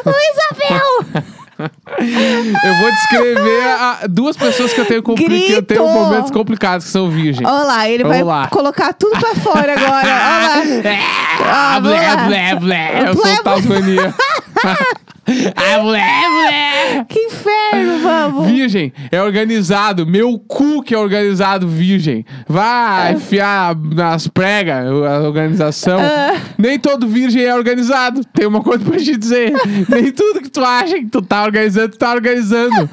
Isabel! 0.09 1.25
eu 1.61 2.75
vou 2.81 2.91
descrever 2.91 3.69
a- 3.69 3.99
duas 4.09 4.35
pessoas 4.37 4.73
que 4.73 4.81
eu 4.81 4.87
tenho, 4.87 5.03
compli- 5.03 5.43
que 5.43 5.53
eu 5.53 5.63
tenho 5.63 5.83
Grito! 5.85 5.99
momentos 5.99 6.31
complicados, 6.31 6.87
que 6.87 6.91
são 6.93 7.11
virgem. 7.11 7.47
Olha 7.47 7.65
lá, 7.65 7.89
ele 7.89 8.03
Vamos 8.03 8.17
vai 8.19 8.25
lá. 8.25 8.49
colocar 8.49 8.95
tudo 8.95 9.19
pra 9.21 9.35
fora 9.35 9.73
agora. 9.73 10.07
Olha 10.07 10.83
lá. 10.83 10.99
Ah, 11.47 11.81
vamos 11.81 11.91
blé, 11.99 12.15
lá. 12.15 12.17
blé, 12.27 12.55
blé. 12.57 13.09
Eu 13.11 13.15
Blé, 13.15 13.35
sou 13.35 13.45
Tasmania. 13.45 14.15
ah, 15.57 15.79
blé, 15.81 16.01
blé. 16.01 17.05
Que 17.09 17.19
inferno, 17.21 17.99
vamos. 18.03 18.47
Virgem 18.47 18.93
é 19.11 19.23
organizado. 19.23 20.07
Meu 20.07 20.39
cu 20.39 20.83
que 20.83 20.95
é 20.95 20.99
organizado, 20.99 21.67
virgem. 21.69 22.25
Vai 22.49 23.15
enfiar 23.15 23.77
nas 23.77 24.27
pregas 24.29 24.87
a 24.87 25.21
organização. 25.21 25.99
Ah. 26.01 26.37
Nem 26.59 26.79
todo 26.79 27.07
virgem 27.07 27.43
é 27.45 27.55
organizado. 27.55 28.23
Tem 28.33 28.47
uma 28.47 28.63
coisa 28.63 28.85
pra 28.85 28.99
te 28.99 29.17
dizer. 29.17 29.53
Nem 29.89 30.11
tudo 30.13 30.41
que 30.41 30.51
tu 30.51 30.65
acha 30.65 30.99
que 30.99 31.07
tu 31.07 31.23
tá 31.23 31.45
organizando, 31.45 31.89
tu 31.91 31.99
tá 31.99 32.13
organizando. 32.13 32.89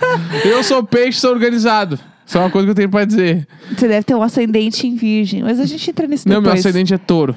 Eu 0.45 0.63
sou 0.63 0.83
peixe, 0.83 1.19
sou 1.19 1.31
organizado. 1.31 1.99
Só 2.25 2.39
uma 2.39 2.49
coisa 2.49 2.65
que 2.67 2.71
eu 2.71 2.75
tenho 2.75 2.89
pra 2.89 3.05
dizer. 3.05 3.47
Você 3.75 3.87
deve 3.87 4.03
ter 4.03 4.13
um 4.13 4.21
ascendente 4.21 4.85
em 4.85 4.95
virgem, 4.95 5.43
mas 5.43 5.59
a 5.59 5.65
gente 5.65 5.89
entra 5.89 6.05
nisso 6.07 6.27
Não, 6.27 6.35
meu 6.41 6.51
depois. 6.51 6.65
ascendente 6.65 6.93
é 6.93 6.97
touro. 6.97 7.33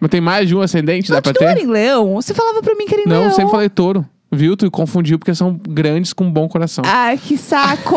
Mas 0.00 0.10
tem 0.10 0.20
mais 0.20 0.48
de 0.48 0.54
um 0.56 0.60
ascendente, 0.60 1.08
dá 1.10 1.16
Não, 1.16 1.22
pra 1.22 1.32
tu 1.32 1.42
não 1.42 1.48
era 1.50 1.60
em 1.60 1.66
leão? 1.66 2.14
Você 2.14 2.32
falava 2.34 2.60
pra 2.62 2.74
mim 2.74 2.86
que 2.86 2.94
era 2.94 3.02
em 3.02 3.08
Não, 3.08 3.20
leão. 3.22 3.30
sempre 3.32 3.50
falei 3.50 3.68
touro. 3.68 4.04
Viu? 4.34 4.56
Tu 4.56 4.70
confundiu 4.70 5.18
porque 5.18 5.34
são 5.34 5.60
grandes 5.68 6.12
com 6.14 6.30
bom 6.30 6.48
coração. 6.48 6.82
Ai, 6.86 7.18
que 7.18 7.36
saco! 7.36 7.96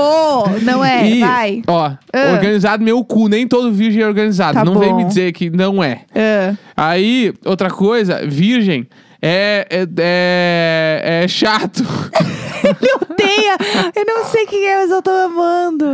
Não 0.63 0.83
é, 0.83 1.07
e, 1.09 1.19
vai. 1.21 1.61
ó, 1.65 1.91
Ah. 2.13 2.33
organizado 2.33 2.83
meu 2.83 3.03
cu. 3.05 3.27
Nem 3.29 3.47
todo 3.47 3.71
virgem 3.71 4.01
é 4.01 4.07
organizado. 4.07 4.53
Tá 4.55 4.65
não 4.65 4.77
vem 4.77 4.89
bom. 4.89 4.97
me 4.97 5.05
dizer 5.05 5.31
que 5.31 5.49
não 5.49 5.81
é. 5.83 6.01
Ah. 6.13 6.55
Aí, 6.75 7.33
outra 7.45 7.69
coisa, 7.69 8.25
virgem 8.27 8.85
é, 9.27 9.67
é, 9.69 9.87
é, 9.97 11.23
é 11.23 11.27
chato. 11.27 11.83
Ele 12.63 12.91
odeia! 12.95 13.57
Eu 13.95 14.05
não 14.05 14.25
sei 14.25 14.45
quem 14.47 14.65
é, 14.65 14.77
mas 14.81 14.89
eu 14.91 15.01
tô 15.01 15.11
amando. 15.11 15.93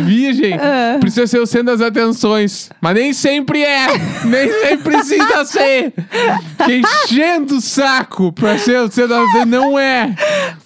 Virgem 0.00 0.54
Ah. 0.54 0.96
precisa 1.00 1.26
ser 1.26 1.38
o 1.40 1.46
centro 1.46 1.76
das 1.76 1.80
atenções. 1.80 2.70
Mas 2.80 2.94
nem 2.94 3.12
sempre 3.12 3.62
é. 3.62 3.86
nem 4.24 4.48
sempre 4.48 4.78
precisa 4.78 5.44
ser. 5.44 5.92
Que 6.64 6.80
enchendo 6.80 7.56
o 7.56 7.60
saco 7.60 8.32
pra 8.32 8.58
ser 8.58 8.78
o 8.80 8.90
centro 8.90 9.08
das 9.08 9.28
atenções. 9.30 9.46
Não 9.48 9.78
é. 9.78 10.14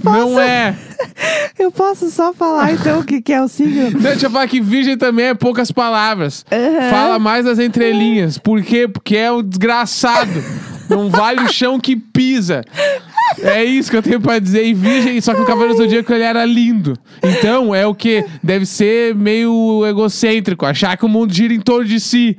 Não 0.02 0.40
é. 0.40 0.74
Eu 1.58 1.70
posso 1.70 2.10
só 2.10 2.32
falar 2.34 2.72
então 2.72 3.00
o 3.00 3.04
que, 3.04 3.22
que 3.22 3.32
é 3.32 3.40
o 3.40 3.48
signo? 3.48 3.98
Deixa 4.00 4.26
eu 4.26 4.30
falar 4.30 4.48
que 4.48 4.60
virgem 4.60 4.98
também 4.98 5.26
é 5.26 5.34
poucas 5.34 5.70
palavras. 5.70 6.44
Fala 6.90 7.18
mais 7.18 7.44
das 7.44 7.58
entrelinhas. 7.58 8.36
Por 8.38 8.62
quê? 8.62 8.86
Porque 8.88 9.16
é 9.16 9.30
um 9.32 9.42
desgraçado. 9.42 10.42
Não 10.88 11.10
vale 11.10 11.42
o 11.42 11.52
chão 11.52 11.78
que 11.78 11.96
pisa. 11.96 12.62
É 13.42 13.62
isso 13.62 13.90
que 13.90 13.96
eu 13.96 14.02
tenho 14.02 14.20
pra 14.20 14.38
dizer. 14.38 14.64
E 14.64 14.74
virgem, 14.74 15.20
só 15.20 15.34
que 15.34 15.42
o 15.42 15.44
Cavaleiro 15.44 15.74
do 15.74 15.82
Zodíaco 15.82 16.12
ele 16.12 16.24
era 16.24 16.44
lindo. 16.44 16.96
Então 17.22 17.74
é 17.74 17.86
o 17.86 17.94
que? 17.94 18.24
Deve 18.42 18.64
ser 18.66 19.14
meio 19.14 19.84
egocêntrico. 19.86 20.64
Achar 20.64 20.96
que 20.96 21.04
o 21.04 21.08
mundo 21.08 21.32
gira 21.32 21.52
em 21.52 21.60
torno 21.60 21.84
de 21.84 22.00
si. 22.00 22.36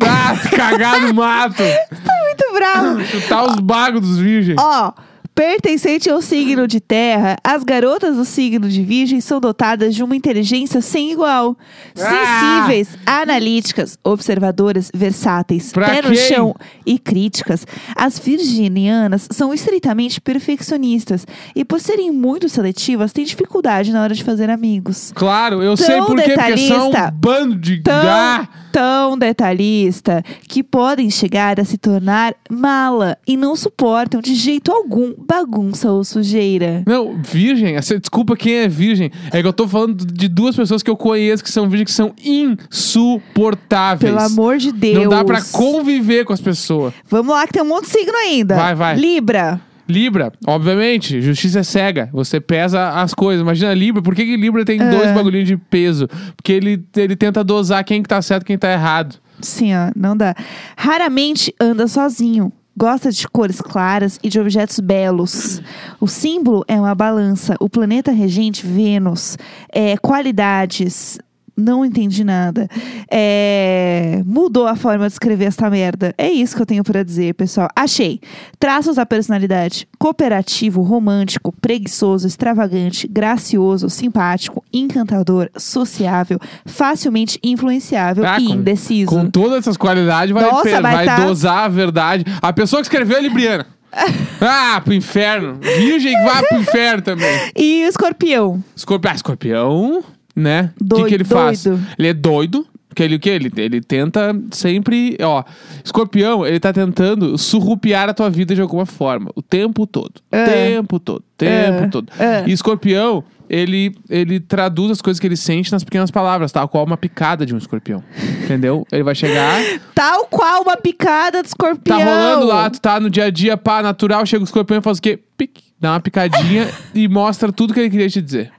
Ah, 0.00 0.36
cagar 0.50 1.00
no 1.00 1.14
mato. 1.14 1.62
Muito 1.62 2.52
bravo. 2.52 3.04
Chutar 3.04 3.44
os 3.44 3.60
bagos 3.60 4.00
dos 4.00 4.18
virgens. 4.18 4.56
Ó, 4.58 4.92
pertencente 5.34 6.10
ao 6.10 6.20
signo 6.20 6.66
de 6.68 6.80
terra, 6.80 7.36
as 7.42 7.64
garotas 7.64 8.16
do 8.16 8.24
signo 8.24 8.68
de 8.68 8.82
virgem 8.82 9.20
são 9.20 9.40
dotadas 9.40 9.94
de 9.94 10.02
uma 10.02 10.14
inteligência 10.16 10.80
sem 10.80 11.10
igual. 11.12 11.56
Ah! 11.98 12.62
Sensíveis, 12.66 12.98
analíticas, 13.06 13.98
observadoras, 14.04 14.90
versáteis, 14.94 15.72
Pra 15.72 15.88
pé 15.88 16.02
no 16.02 16.08
quem? 16.08 16.16
chão 16.28 16.54
e 16.84 16.98
críticas. 16.98 17.66
As 17.96 18.18
virginianas 18.18 19.26
são 19.30 19.52
estritamente 19.54 20.20
perfeccionistas 20.20 21.26
e, 21.54 21.64
por 21.64 21.80
serem 21.80 22.10
muito 22.10 22.48
seletivas, 22.48 23.12
têm 23.12 23.24
dificuldade 23.24 23.92
na 23.92 24.02
hora 24.02 24.14
de 24.14 24.22
fazer 24.24 24.50
amigos. 24.50 25.12
Claro, 25.14 25.62
eu 25.62 25.76
Tão 25.76 25.86
sei 25.86 25.98
por 26.02 26.16
quê. 26.22 26.34
Porque 26.34 26.56
são 26.68 26.90
um 26.90 27.10
bando 27.12 27.56
de... 27.56 27.82
Tão, 27.82 27.94
Ah! 27.94 28.48
tão 28.72 29.18
detalhista 29.18 30.22
que 30.48 30.62
podem 30.62 31.10
chegar 31.10 31.60
a 31.60 31.64
se 31.64 31.76
tornar 31.76 32.34
mala 32.50 33.18
e 33.26 33.36
não 33.36 33.54
suportam 33.54 34.20
de 34.20 34.34
jeito 34.34 34.72
algum 34.72 35.12
bagunça 35.26 35.90
ou 35.90 36.02
sujeira. 36.04 36.82
Não, 36.86 37.16
virgem, 37.22 37.74
essa- 37.76 37.98
desculpa 37.98 38.36
quem 38.36 38.54
é 38.54 38.68
virgem. 38.68 39.10
É 39.32 39.40
que 39.40 39.46
eu 39.46 39.52
tô 39.52 39.66
falando 39.68 40.04
de 40.04 40.28
duas 40.28 40.54
pessoas 40.56 40.82
que 40.82 40.90
eu 40.90 40.96
conheço 40.96 41.42
que 41.42 41.50
são 41.50 41.68
virgens 41.68 41.86
que 41.90 41.94
são 41.96 42.12
insuportáveis. 42.24 44.12
Pelo 44.12 44.24
amor 44.24 44.58
de 44.58 44.72
Deus. 44.72 45.04
Não 45.04 45.08
dá 45.10 45.24
pra 45.24 45.40
conviver 45.52 46.24
com 46.24 46.32
as 46.32 46.40
pessoas. 46.40 46.92
Vamos 47.08 47.32
lá 47.34 47.46
que 47.46 47.52
tem 47.52 47.62
um 47.62 47.68
monte 47.68 47.84
de 47.86 47.90
signo 47.90 48.16
ainda. 48.16 48.56
Vai, 48.56 48.74
vai. 48.74 48.96
Libra. 48.96 49.60
Libra, 49.88 50.32
obviamente, 50.46 51.20
justiça 51.20 51.58
é 51.58 51.62
cega. 51.62 52.08
Você 52.12 52.40
pesa 52.40 52.90
as 52.90 53.12
coisas. 53.12 53.42
Imagina 53.42 53.74
Libra, 53.74 54.00
por 54.00 54.14
que, 54.14 54.24
que 54.24 54.36
Libra 54.36 54.64
tem 54.64 54.80
É. 54.80 54.90
dois 54.90 55.10
bagulhinhos 55.12 55.48
de 55.48 55.56
peso? 55.56 56.08
Porque 56.36 56.52
ele, 56.52 56.82
ele 56.96 57.16
tenta 57.16 57.42
dosar 57.44 57.84
quem 57.84 58.02
que 58.02 58.08
tá 58.08 58.22
certo 58.22 58.44
e 58.44 58.46
quem 58.46 58.56
tá 58.56 58.72
errado. 58.72 59.16
Sim, 59.40 59.74
ó, 59.74 59.90
não 59.96 60.16
dá. 60.16 60.34
Raramente 60.76 61.52
anda 61.60 61.88
sozinho. 61.88 62.52
Gosta 62.76 63.10
de 63.10 63.28
cores 63.28 63.60
claras 63.60 64.18
e 64.22 64.28
de 64.28 64.40
objetos 64.40 64.80
belos. 64.80 65.60
O 66.00 66.08
símbolo 66.08 66.64
é 66.66 66.80
uma 66.80 66.94
balança. 66.94 67.54
O 67.60 67.68
planeta 67.68 68.10
regente, 68.10 68.66
Vênus. 68.66 69.36
É, 69.70 69.96
qualidades. 69.98 71.18
Não 71.62 71.84
entendi 71.84 72.24
nada. 72.24 72.68
É, 73.08 74.20
mudou 74.26 74.66
a 74.66 74.74
forma 74.74 75.06
de 75.06 75.12
escrever 75.12 75.44
esta 75.44 75.70
merda. 75.70 76.12
É 76.18 76.28
isso 76.28 76.56
que 76.56 76.62
eu 76.62 76.66
tenho 76.66 76.82
pra 76.82 77.02
dizer, 77.04 77.34
pessoal. 77.34 77.68
Achei. 77.76 78.20
Traços 78.58 78.96
da 78.96 79.06
personalidade: 79.06 79.86
cooperativo, 79.98 80.82
romântico, 80.82 81.52
preguiçoso, 81.60 82.26
extravagante, 82.26 83.06
gracioso, 83.06 83.88
simpático, 83.88 84.64
encantador, 84.72 85.48
sociável, 85.56 86.38
facilmente 86.66 87.38
influenciável 87.44 88.24
Ah, 88.26 88.40
e 88.40 88.46
com- 88.48 88.54
indeciso. 88.54 89.06
Com 89.10 89.30
todas 89.30 89.58
essas 89.58 89.76
qualidades, 89.76 90.32
vai, 90.34 90.42
Nossa, 90.50 90.80
vai 90.80 90.94
vai 90.96 91.06
tá- 91.06 91.24
dosar 91.24 91.64
a 91.64 91.68
verdade. 91.68 92.24
A 92.42 92.52
pessoa 92.52 92.82
que 92.82 92.86
escreveu 92.86 93.18
é 93.18 93.20
Libriana. 93.20 93.66
ah, 94.40 94.80
pro 94.82 94.94
inferno. 94.94 95.58
Virgem 95.60 96.14
vai 96.24 96.42
pro 96.46 96.58
inferno 96.58 97.02
também. 97.02 97.52
E 97.54 97.84
o 97.84 97.88
escorpião? 97.88 98.64
Escorpião, 98.74 99.12
ah, 99.12 99.14
escorpião, 99.14 100.04
né? 100.34 100.70
O 100.80 100.96
que, 100.96 101.04
que 101.06 101.14
ele 101.14 101.24
faz? 101.24 101.64
doido. 101.64 101.86
Ele 101.98 102.08
é 102.08 102.14
doido, 102.14 102.66
Porque 102.88 103.02
ele 103.02 103.16
o 103.16 103.20
quê? 103.20 103.30
Ele, 103.30 103.50
ele 103.56 103.80
tenta 103.80 104.36
sempre. 104.50 105.16
Ó, 105.22 105.42
escorpião, 105.82 106.46
ele 106.46 106.60
tá 106.60 106.72
tentando 106.74 107.38
surrupiar 107.38 108.08
a 108.10 108.14
tua 108.14 108.28
vida 108.28 108.54
de 108.54 108.60
alguma 108.60 108.84
forma. 108.84 109.30
O 109.34 109.40
tempo 109.40 109.86
todo. 109.86 110.12
É. 110.30 110.44
Tempo 110.44 111.00
todo. 111.00 111.24
Tempo 111.38 111.84
É. 111.84 111.88
todo. 111.88 112.12
É. 112.18 112.44
E 112.46 112.52
escorpião, 112.52 113.24
ele, 113.48 113.94
ele 114.10 114.40
traduz 114.40 114.90
as 114.90 115.00
coisas 115.00 115.18
que 115.18 115.26
ele 115.26 115.36
sente 115.36 115.72
nas 115.72 115.82
pequenas 115.82 116.10
palavras, 116.10 116.52
tal 116.52 116.68
qual 116.68 116.84
uma 116.84 116.98
picada 116.98 117.46
de 117.46 117.54
um 117.54 117.58
escorpião. 117.58 118.04
Entendeu? 118.44 118.86
Ele 118.92 119.02
vai 119.02 119.14
chegar. 119.14 119.60
Tal 119.94 120.26
qual 120.26 120.62
uma 120.62 120.76
picada 120.76 121.40
de 121.42 121.48
escorpião. 121.48 121.96
Tá 121.98 122.04
rolando 122.04 122.46
lá, 122.46 122.68
tu 122.68 122.80
tá 122.80 122.98
no 122.98 123.08
dia 123.08 123.24
a 123.24 123.30
dia, 123.30 123.56
pá, 123.56 123.82
natural, 123.82 124.26
chega 124.26 124.42
o 124.42 124.44
escorpião 124.44 124.78
e 124.78 124.82
faz 124.82 124.98
o 124.98 125.02
quê? 125.02 125.18
Pic, 125.36 125.60
dá 125.80 125.92
uma 125.92 126.00
picadinha 126.00 126.68
e 126.94 127.06
mostra 127.08 127.52
tudo 127.52 127.72
que 127.72 127.80
ele 127.80 127.90
queria 127.90 128.08
te 128.08 128.20
dizer. 128.20 128.50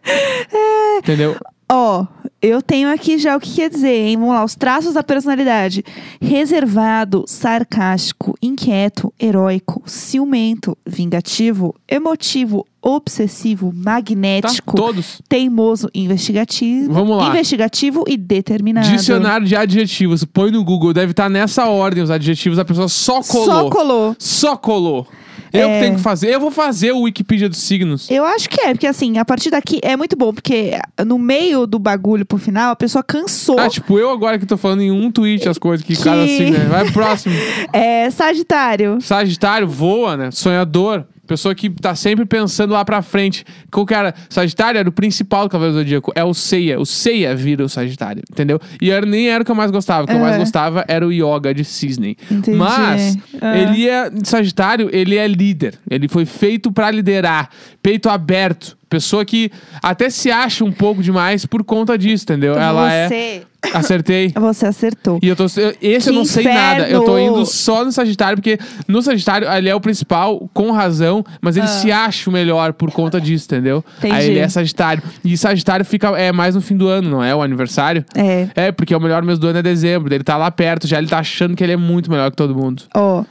Entendeu? 1.00 1.36
Ó, 1.70 2.06
eu 2.42 2.62
tenho 2.62 2.92
aqui 2.92 3.18
já 3.18 3.36
o 3.36 3.40
que 3.40 3.54
quer 3.56 3.70
dizer, 3.70 4.08
hein? 4.08 4.18
Vamos 4.18 4.34
lá, 4.36 4.44
os 4.44 4.54
traços 4.56 4.94
da 4.94 5.02
personalidade. 5.04 5.84
Reservado, 6.22 7.24
sarcástico, 7.28 8.36
inquieto, 8.42 9.14
heróico, 9.20 9.82
ciumento, 9.86 10.78
vingativo, 10.86 11.74
emotivo, 11.88 12.66
obsessivo, 12.82 13.72
Tá? 13.72 13.78
magnético, 13.92 14.76
Todos. 14.76 15.22
teimoso, 15.30 15.90
investigativo, 15.96 16.92
Vamos 16.94 17.18
lá. 17.18 17.30
investigativo 17.30 18.04
e 18.08 18.18
determinado. 18.18 18.90
Dicionário 18.90 19.48
de 19.48 19.56
adjetivos. 19.56 20.24
Põe 20.26 20.52
no 20.52 20.64
Google, 20.64 20.94
deve 20.94 21.12
estar 21.12 21.30
nessa 21.30 21.66
ordem 21.68 22.04
os 22.04 22.12
adjetivos, 22.12 22.60
a 22.60 22.66
pessoa 22.66 22.88
só 22.90 23.22
colou. 23.24 23.46
Só 23.46 23.70
colou. 23.70 24.16
Só 24.20 24.58
colou. 24.58 25.08
Eu 25.54 25.70
É. 25.70 25.74
que 25.76 25.86
tenho 25.86 25.96
que 25.98 26.02
fazer. 26.02 26.34
Eu 26.34 26.40
vou 26.40 26.50
fazer 26.50 26.92
o 26.94 27.02
Wikipedia 27.02 27.48
dos 27.48 27.60
signos. 27.62 28.10
Eu 28.10 28.26
acho 28.26 28.50
que 28.50 28.60
é, 28.60 28.74
porque 28.74 28.88
assim, 28.88 29.18
a 29.20 29.24
partir 29.26 29.52
daqui 29.52 29.80
é 29.84 29.96
muito 29.96 30.16
bom, 30.18 30.34
porque 30.34 30.72
no 31.06 31.20
meio 31.20 31.68
do 31.68 31.78
bagulho 31.78 32.26
pro 32.26 32.40
final, 32.40 32.72
a 32.72 32.76
pessoa 32.76 33.04
cansou. 33.04 33.60
Ah, 33.60 33.70
tipo, 33.70 34.00
eu 34.00 34.10
agora 34.10 34.40
que 34.40 34.46
tô 34.48 34.58
falando 34.58 34.82
em 34.82 34.90
um 34.92 35.12
tweet 35.12 35.48
as 35.48 35.60
coisas 35.60 35.86
que, 35.86 35.96
Que- 35.96 36.04
cada 36.04 36.26
signo 36.26 36.58
é. 36.58 36.66
Vai 36.66 36.84
pro 36.86 36.94
próximo. 36.94 37.36
É, 37.72 38.10
Sagitário. 38.10 39.00
Sagitário 39.02 39.68
voa, 39.68 40.18
né? 40.18 40.32
Sonhador. 40.32 41.06
Pessoa 41.34 41.56
que 41.56 41.68
tá 41.70 41.96
sempre 41.96 42.26
pensando 42.26 42.74
lá 42.74 42.86
pra 42.86 43.02
frente. 43.02 43.44
Que 43.72 43.94
era? 43.94 44.14
Sagitário 44.30 44.78
era 44.78 44.88
o 44.88 44.92
principal 44.92 45.46
do 45.48 45.50
Cavaleiro 45.50 45.76
do 45.76 45.80
Zodíaco. 45.80 46.12
É 46.16 46.24
o 46.24 46.32
Seiya. 46.34 46.80
O 46.80 46.86
Seiya 46.86 47.36
vira 47.36 47.66
o 47.66 47.70
Sagitário, 47.70 48.22
entendeu? 48.32 48.60
E 48.80 48.92
era, 48.92 49.04
nem 49.06 49.30
era 49.30 49.42
o 49.42 49.46
que 49.46 49.50
eu 49.52 49.56
mais 49.56 49.72
gostava. 49.72 50.04
O 50.04 50.08
que 50.08 50.14
eu 50.14 50.20
mais 50.20 50.36
É. 50.36 50.38
gostava 50.38 50.86
era 50.88 51.06
o 51.08 51.12
Yoga 51.12 51.52
de 51.54 51.64
Cisne. 51.66 52.16
Entendi. 52.30 52.56
Mas, 52.58 53.18
Ah. 53.42 53.58
ele 53.58 53.90
é... 53.90 54.12
Sagitário, 54.24 54.90
ele 54.94 55.16
é 55.18 55.28
líder. 55.28 55.74
Ele 55.90 56.08
foi 56.08 56.26
feito 56.26 56.72
pra 56.72 56.92
liderar. 56.92 57.50
Peito 57.82 58.10
aberto. 58.10 58.78
Pessoa 58.88 59.26
que 59.26 59.50
até 59.82 60.10
se 60.12 60.30
acha 60.30 60.64
um 60.64 60.72
pouco 60.72 61.02
demais 61.02 61.48
por 61.48 61.64
conta 61.64 61.98
disso, 61.98 62.26
entendeu? 62.26 62.54
Ela 62.54 62.94
é... 62.94 63.42
Acertei. 63.74 64.32
Você 64.36 64.66
acertou. 64.66 65.20
E 65.22 65.28
eu 65.28 65.36
tô. 65.36 65.44
eu- 65.58 65.76
Esse 65.82 66.10
eu 66.10 66.14
Que 66.14 66.20
não 66.20 66.26
sei 66.26 66.44
nada. 66.44 66.88
Eu 66.90 67.02
tô 67.04 67.18
indo 67.18 67.46
só 67.46 67.86
no 67.86 67.92
Sagitário, 67.92 68.38
porque 68.38 68.58
no 68.88 69.02
Sagitário 69.02 69.48
ele 69.50 69.70
é 69.70 69.76
o 69.76 69.80
principal, 69.80 70.50
com 70.54 70.72
razão, 70.72 71.24
mas 71.42 71.56
ele 71.56 71.66
Ah. 71.66 71.70
se 71.70 71.92
acha 71.92 72.30
o 72.30 72.34
melhor 72.34 72.74
por 72.74 72.92
conta 72.92 73.20
disso, 73.22 73.46
entendeu? 73.46 73.84
Entendi. 74.00 74.14
Aí 74.14 74.30
ele 74.30 74.40
é 74.40 74.48
Sagitário. 74.50 75.02
E 75.24 75.38
Sagitário 75.38 75.86
fica 75.86 76.10
é 76.20 76.32
mais 76.32 76.56
no 76.56 76.62
fim 76.62 76.76
do 76.76 76.88
ano, 76.88 77.10
não 77.10 77.24
é? 77.24 77.34
O 77.36 77.42
aniversário. 77.42 78.04
É. 78.16 78.48
É, 78.56 78.72
porque 78.72 78.94
o 78.96 79.00
melhor 79.00 79.22
mês 79.24 79.40
do 79.40 79.48
ano 79.48 79.60
é 79.60 79.62
dezembro. 79.64 80.14
Ele 80.14 80.24
tá 80.24 80.36
lá 80.38 80.52
perto, 80.52 80.88
já 80.88 80.98
ele 80.98 81.08
tá 81.08 81.20
achando 81.20 81.56
que 81.56 81.64
ele 81.64 81.74
é 81.74 81.78
muito 81.78 82.10
melhor 82.12 82.30
que 82.32 82.38
todo 82.38 82.56
mundo. 82.56 82.84
Ó, 82.96 83.24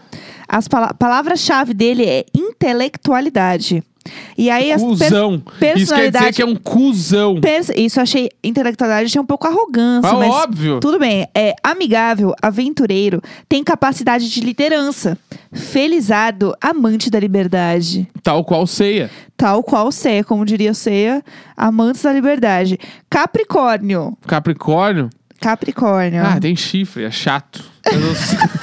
as 0.49 0.66
pala 0.68 0.92
palavra-chave 0.95 1.75
dele 1.75 2.05
é 2.05 2.25
intelectualidade. 2.37 3.83
E 4.36 4.50
aí 4.50 4.72
as 4.72 4.82
per- 4.82 4.88
Cusão. 4.90 5.42
Isso 5.76 5.94
quer 5.94 6.10
dizer 6.10 6.32
que 6.34 6.42
é 6.42 6.46
um 6.46 6.56
cuzão. 6.56 7.40
isso 7.76 7.98
eu 7.98 8.02
achei 8.02 8.28
intelectualidade 8.42 9.06
achei 9.06 9.20
um 9.20 9.26
pouco 9.26 9.46
arrogância, 9.46 10.10
Ah, 10.10 10.14
mas 10.14 10.30
óbvio. 10.32 10.80
tudo 10.80 10.98
bem. 10.98 11.26
É 11.34 11.54
amigável, 11.62 12.34
aventureiro, 12.42 13.20
tem 13.48 13.62
capacidade 13.62 14.28
de 14.28 14.40
liderança, 14.40 15.16
felizardo, 15.52 16.54
amante 16.60 17.10
da 17.10 17.18
liberdade. 17.20 18.08
Tal 18.22 18.44
qual 18.44 18.66
ceia. 18.66 19.10
Tal 19.36 19.62
qual 19.62 19.90
Ceia, 19.90 20.22
como 20.22 20.44
diria 20.44 20.72
Ceia, 20.74 21.22
amantes 21.56 22.02
da 22.02 22.12
liberdade. 22.12 22.78
Capricórnio. 23.10 24.16
Capricórnio. 24.26 25.10
Capricórnio. 25.40 26.22
Ah, 26.24 26.38
tem 26.38 26.54
chifre, 26.54 27.02
é 27.04 27.10
chato. 27.10 27.64
Eu 27.90 27.98
não 27.98 28.14
sei. 28.14 28.38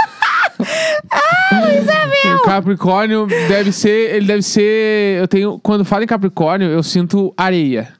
Ah, 1.11 2.35
O 2.35 2.41
Capricórnio 2.43 3.25
deve 3.27 3.71
ser. 3.71 4.15
Ele 4.15 4.27
deve 4.27 4.41
ser. 4.41 5.19
Eu 5.19 5.27
tenho. 5.27 5.59
Quando 5.59 5.83
falo 5.85 6.03
em 6.03 6.07
Capricórnio, 6.07 6.69
eu 6.69 6.83
sinto 6.83 7.33
areia. 7.37 7.98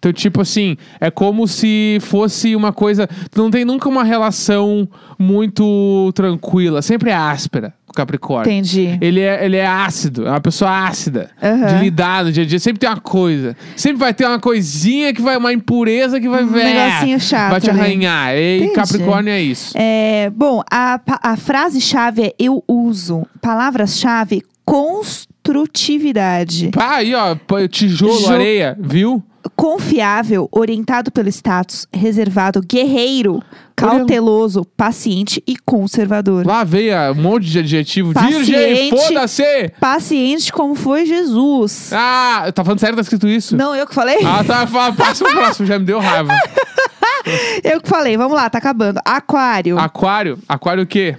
Então, 0.00 0.14
tipo 0.14 0.40
assim, 0.40 0.78
é 0.98 1.10
como 1.10 1.46
se 1.46 1.98
fosse 2.00 2.56
uma 2.56 2.72
coisa. 2.72 3.06
Tu 3.30 3.38
não 3.42 3.50
tem 3.50 3.66
nunca 3.66 3.86
uma 3.86 4.02
relação 4.02 4.88
muito 5.18 6.10
tranquila. 6.14 6.80
Sempre 6.80 7.10
é 7.10 7.14
áspera, 7.14 7.74
o 7.86 7.92
Capricórnio. 7.92 8.50
Entendi. 8.50 8.96
Ele 8.98 9.20
é, 9.20 9.44
ele 9.44 9.58
é 9.58 9.66
ácido, 9.66 10.26
é 10.26 10.30
uma 10.30 10.40
pessoa 10.40 10.70
ácida. 10.86 11.28
Aham. 11.42 11.66
De 11.66 11.84
lidar 11.84 12.24
no 12.24 12.32
dia 12.32 12.44
a 12.44 12.46
dia. 12.46 12.58
Sempre 12.58 12.80
tem 12.80 12.88
uma 12.88 12.96
coisa. 12.98 13.54
Sempre 13.76 13.98
vai 13.98 14.14
ter 14.14 14.24
uma 14.26 14.40
coisinha 14.40 15.12
que 15.12 15.20
vai, 15.20 15.36
uma 15.36 15.52
impureza 15.52 16.18
que 16.18 16.30
vai 16.30 16.44
Um 16.44 16.48
ver. 16.48 16.64
negocinho 16.64 17.20
chato 17.20 17.50
Vai 17.50 17.60
te 17.60 17.68
ali. 17.68 17.78
arranhar. 17.80 18.34
E 18.34 18.56
Entendi. 18.56 18.72
Capricórnio 18.74 19.32
é 19.34 19.42
isso. 19.42 19.74
É, 19.76 20.30
bom, 20.34 20.62
a, 20.70 20.98
pa- 20.98 21.20
a 21.22 21.36
frase-chave 21.36 22.22
é 22.22 22.34
eu 22.38 22.64
uso. 22.66 23.26
Palavras-chave, 23.42 24.42
construtividade. 24.64 26.70
Pá, 26.72 26.96
aí, 26.96 27.14
ó, 27.14 27.34
pô, 27.34 27.68
tijolo, 27.68 28.18
Jo- 28.20 28.32
areia, 28.32 28.74
viu? 28.80 29.22
Confiável, 29.56 30.48
orientado 30.52 31.10
pelo 31.10 31.28
status, 31.28 31.86
reservado, 31.92 32.60
guerreiro, 32.62 33.42
cauteloso, 33.74 34.64
paciente 34.76 35.42
e 35.46 35.56
conservador. 35.56 36.46
Lá 36.46 36.64
veio 36.64 36.94
um 37.12 37.14
monte 37.14 37.46
de 37.46 37.58
adjetivo. 37.58 38.12
Paciente. 38.12 38.44
Virgem, 38.52 38.90
foda-se! 38.90 39.72
Paciente 39.80 40.52
como 40.52 40.74
foi 40.74 41.06
Jesus. 41.06 41.90
Ah, 41.92 42.50
tá 42.54 42.62
falando 42.64 42.80
sério, 42.80 42.96
tá 42.96 43.02
escrito 43.02 43.26
isso? 43.28 43.56
Não, 43.56 43.74
eu 43.74 43.86
que 43.86 43.94
falei? 43.94 44.18
Ah, 44.24 44.44
tá, 44.44 44.66
fala, 44.66 44.94
passa 44.94 45.24
o 45.24 45.30
próximo, 45.30 45.66
já 45.66 45.78
me 45.78 45.84
deu 45.84 45.98
raiva. 45.98 46.32
Eu 47.62 47.82
que 47.82 47.88
falei. 47.88 48.16
Vamos 48.16 48.34
lá, 48.34 48.48
tá 48.48 48.56
acabando. 48.58 48.98
Aquário. 49.04 49.78
Aquário, 49.78 50.38
aquário 50.48 50.82
o 50.84 50.86
quê? 50.86 51.16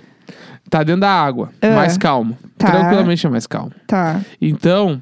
Tá 0.69 0.83
dentro 0.83 1.01
da 1.01 1.11
água, 1.11 1.51
Ah. 1.61 1.75
mais 1.75 1.95
calmo. 1.97 2.35
Tá. 2.57 2.71
Tranquilamente 2.71 3.25
é 3.25 3.29
mais 3.29 3.45
calmo. 3.45 3.71
Tá. 3.85 4.19
Então, 4.41 5.01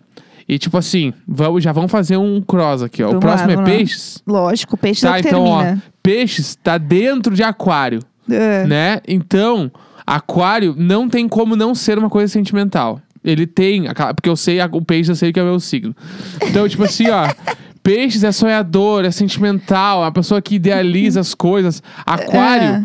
e 0.50 0.58
tipo 0.60 0.76
assim, 0.78 1.14
vamos, 1.28 1.64
já 1.64 1.72
vamos 1.72 1.92
fazer 1.92 2.18
um 2.18 2.42
cross 2.42 2.82
aqui, 2.82 3.04
ó. 3.04 3.08
Vamos 3.08 3.18
o 3.18 3.20
próximo 3.22 3.48
lá, 3.50 3.54
é 3.54 3.58
lá. 3.58 3.64
peixes. 3.64 4.24
Lógico, 4.28 4.76
peixe 4.76 5.06
é 5.06 5.10
o 5.10 5.14
Tá, 5.14 5.22
que 5.22 5.28
então, 5.28 5.44
ó, 5.46 5.60
termina. 5.62 5.84
peixes 6.04 6.56
tá 6.62 6.78
dentro 6.78 7.36
de 7.36 7.44
aquário. 7.44 8.00
É. 8.32 8.66
né? 8.68 9.00
Então, 9.08 9.72
aquário 10.06 10.76
não 10.78 11.08
tem 11.10 11.28
como 11.28 11.56
não 11.56 11.74
ser 11.74 11.98
uma 11.98 12.10
coisa 12.10 12.32
sentimental. 12.32 13.02
Ele 13.24 13.46
tem, 13.48 13.84
porque 14.16 14.30
eu 14.30 14.36
sei, 14.36 14.60
a- 14.60 14.70
o 14.72 14.82
peixe 14.84 15.12
eu 15.12 15.16
sei 15.16 15.32
que 15.34 15.40
é 15.40 15.44
o 15.44 15.46
meu 15.46 15.60
signo. 15.60 15.96
Então, 16.44 16.68
tipo 16.68 16.84
assim, 16.84 17.10
ó. 17.10 17.28
Peixes 17.82 18.24
é 18.26 18.32
sonhador, 18.32 19.06
é 19.06 19.10
sentimental, 19.10 20.02
é 20.02 20.06
uma 20.06 20.12
pessoa 20.12 20.42
que 20.42 20.56
idealiza 20.56 21.22
as 21.22 21.34
coisas. 21.34 21.82
Aquário 22.06 22.68
É. 22.68 22.84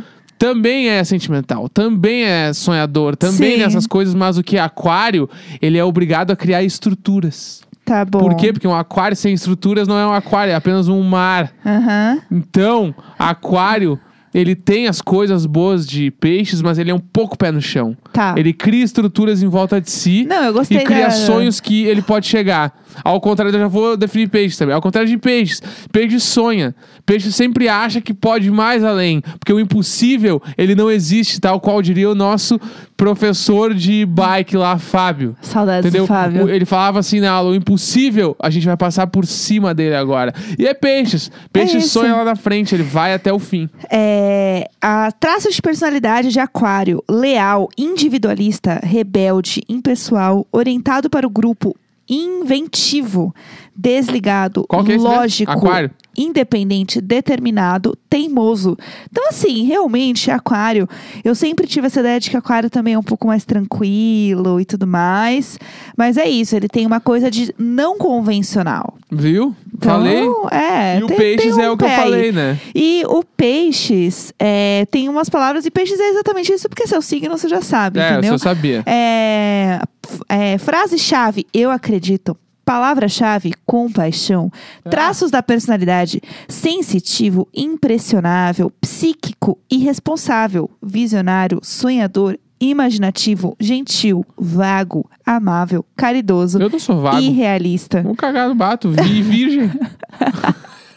também 0.49 0.89
é 0.89 1.03
sentimental, 1.05 1.69
também 1.69 2.25
é 2.25 2.53
sonhador, 2.53 3.17
também 3.17 3.53
Sim. 3.57 3.59
nessas 3.63 3.87
coisas, 3.87 4.15
mas 4.15 4.37
o 4.39 4.43
que 4.43 4.57
é 4.57 4.61
aquário, 4.61 5.29
ele 5.63 5.79
é 5.79 5.85
obrigado 5.85 6.31
a 6.31 6.37
criar 6.37 6.63
estruturas. 6.63 7.63
Tá 7.85 8.05
bom. 8.05 8.19
Por 8.19 8.35
quê? 8.37 8.53
Porque 8.53 8.67
um 8.69 8.75
aquário 8.75 9.17
sem 9.17 9.35
estruturas 9.35 9.87
não 9.87 9.99
é 9.99 10.07
um 10.07 10.13
aquário, 10.13 10.53
é 10.53 10.55
apenas 10.55 10.89
um 10.89 11.03
mar. 11.03 11.53
Aham. 11.65 12.19
Então, 12.33 12.95
aquário, 13.19 13.99
ele 14.33 14.55
tem 14.57 14.87
as 14.89 15.01
coisas 15.03 15.45
boas 15.47 15.87
de 15.87 16.11
peixes, 16.11 16.61
mas 16.63 16.79
ele 16.79 16.91
é 16.91 16.95
um 16.95 16.99
pouco 16.99 17.37
pé 17.39 17.53
no 17.53 17.61
chão. 17.61 17.97
Tá. 18.13 18.35
Ele 18.39 18.53
cria 18.53 18.83
estruturas 18.83 19.43
em 19.43 19.49
volta 19.49 19.81
de 19.81 19.91
si 19.91 20.25
Não, 20.25 20.45
eu 20.45 20.53
gostei 20.55 20.79
e 20.79 20.85
cria 20.85 21.05
da- 21.05 21.11
sonhos 21.11 21.61
que 21.61 21.85
ele 21.85 22.01
pode 22.03 22.27
chegar. 22.27 22.73
Ao 23.05 23.21
contrário, 23.21 23.55
eu 23.55 23.61
já 23.61 23.69
vou 23.69 23.97
definir 23.97 24.29
peixes 24.29 24.57
também. 24.57 24.75
Ao 24.75 24.81
contrário 24.81 25.09
de 25.11 25.19
peixes, 25.19 25.61
peixe 25.93 26.19
sonha. 26.21 26.75
Peixe 27.07 27.31
sempre 27.31 27.69
acha 27.69 28.01
que 28.01 28.15
pode 28.15 28.49
ir 28.49 28.51
mais 28.51 28.83
além, 28.83 29.21
porque 29.39 29.53
o 29.53 29.61
impossível, 29.61 30.43
ele 30.57 30.75
não 30.75 30.91
existe, 30.91 31.41
tal 31.41 31.61
qual 31.61 31.83
diria 31.83 32.09
o 32.09 32.15
nosso 32.15 32.59
professor 32.97 33.75
de 33.75 34.07
bike 34.07 34.57
lá, 34.57 34.79
Fábio. 34.79 35.37
Saudades 35.43 35.87
Entendeu? 35.87 36.05
do 36.05 36.09
Fábio. 36.09 36.49
Ele 36.49 36.65
falava 36.65 36.99
assim 36.99 37.21
na 37.21 37.31
aula: 37.31 37.51
o 37.51 37.55
impossível, 37.55 38.35
a 38.41 38.49
gente 38.49 38.67
vai 38.67 38.77
passar 38.77 39.07
por 39.07 39.27
cima 39.27 39.75
dele 39.75 39.95
agora. 39.95 40.33
E 40.59 40.67
é 40.67 40.73
peixes. 40.73 41.31
Peixes 41.53 41.85
isso. 41.85 42.01
sonha 42.01 42.15
lá 42.15 42.25
na 42.25 42.37
frente, 42.37 42.75
ele 42.75 42.83
vai 42.83 43.13
até 43.13 43.33
o 43.33 43.39
fim. 43.39 43.69
É, 43.91 44.69
a 44.81 45.13
traços 45.13 45.55
de 45.55 45.61
personalidade 45.63 46.31
de 46.31 46.41
aquário, 46.41 47.03
leal, 47.09 47.69
individualista, 47.77 48.81
rebelde, 48.83 49.63
impessoal, 49.69 50.47
orientado 50.51 51.11
para 51.11 51.27
o 51.27 51.31
grupo, 51.31 51.77
inventivo, 52.09 53.35
desligado, 53.77 54.67
é 54.71 54.97
lógico, 54.97 55.51
Aquário? 55.53 55.91
independente, 56.17 57.01
determinado, 57.01 57.99
teimoso. 58.09 58.77
Então, 59.11 59.29
assim, 59.29 59.65
realmente, 59.65 60.31
aquário, 60.31 60.89
eu 61.25 61.35
sempre 61.35 61.67
tive 61.67 61.89
essa 61.89 61.99
ideia 61.99 62.21
de 62.21 62.31
que 62.31 62.37
aquário 62.37 62.71
também 62.71 62.95
é 62.95 62.99
um 62.99 63.03
pouco 63.03 63.27
mais 63.27 63.45
tranquilo 63.45 64.61
e 64.61 64.65
tudo 64.65 64.87
mais. 64.87 65.59
Mas 65.97 66.17
é 66.17 66.29
isso, 66.29 66.55
ele 66.55 66.69
tem 66.69 66.87
uma 66.87 67.01
coisa 67.01 67.29
de 67.31 67.53
não 67.59 67.99
convencional. 67.99 68.97
Viu? 69.11 69.57
Então, 69.75 69.91
falei. 69.91 70.25
É, 70.53 70.99
e 71.01 71.03
o 71.03 71.07
tem- 71.09 71.17
peixes 71.17 71.57
tem 71.57 71.65
é 71.65 71.71
um 71.71 71.75
o 71.75 71.77
que 71.77 71.85
eu 71.85 71.89
aí. 71.89 71.97
falei, 71.97 72.31
né? 72.33 72.61
E 72.73 73.03
o 73.09 73.25
peixes 73.37 74.33
é, 74.39 74.87
tem 74.93 75.09
umas 75.09 75.29
palavras, 75.29 75.67
e 75.67 75.71
peixes 75.71 75.99
é 75.99 76.11
exatamente 76.11 76.53
isso, 76.53 76.69
porque 76.69 76.87
seu 76.87 77.03
signo 77.03 77.37
você 77.37 77.49
já 77.49 77.61
sabe, 77.61 77.99
É, 77.99 78.13
entendeu? 78.13 78.35
eu 78.35 78.39
só 78.39 78.51
sabia. 78.51 78.85
É, 78.87 79.81
é, 80.29 80.59
Frase-chave, 80.59 81.47
eu 81.53 81.71
acredito. 81.71 82.37
Palavra-chave, 82.65 83.53
compaixão. 83.67 84.51
Ah. 84.83 84.89
Traços 84.89 85.31
da 85.31 85.43
personalidade: 85.43 86.23
sensitivo, 86.49 87.47
impressionável, 87.55 88.71
psíquico, 88.81 89.59
irresponsável, 89.71 90.71
visionário, 90.83 91.61
sonhador, 91.63 92.39
imaginativo, 92.59 93.55
gentil, 93.61 94.25
vago, 94.39 95.05
amável, 95.27 95.85
caridoso, 95.95 96.59
Eu 96.59 96.71
não 96.71 96.79
sou 96.79 97.03
vago. 97.03 97.19
irrealista. 97.19 98.03
Um 98.07 98.15
cagado 98.15 98.55
bato, 98.55 98.91
vi 98.91 99.21
virgem. 99.21 99.71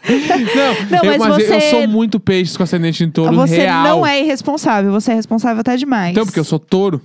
não, 0.08 0.90
Não, 0.90 1.04
eu, 1.12 1.20
mas 1.20 1.40
eu 1.40 1.48
você- 1.48 1.62
sou 1.70 1.88
muito 1.88 2.20
peixe 2.20 2.56
com 2.58 2.64
ascendente 2.64 3.04
em 3.04 3.12
touro 3.12 3.36
Você 3.36 3.58
real. 3.58 3.84
não 3.84 4.06
é 4.08 4.22
irresponsável, 4.24 4.92
você 4.92 5.12
é 5.12 5.16
responsável 5.16 5.60
até 5.60 5.76
demais. 5.76 6.12
Então, 6.12 6.26
porque 6.26 6.40
eu 6.40 6.44
sou 6.46 6.60
touro. 6.60 7.02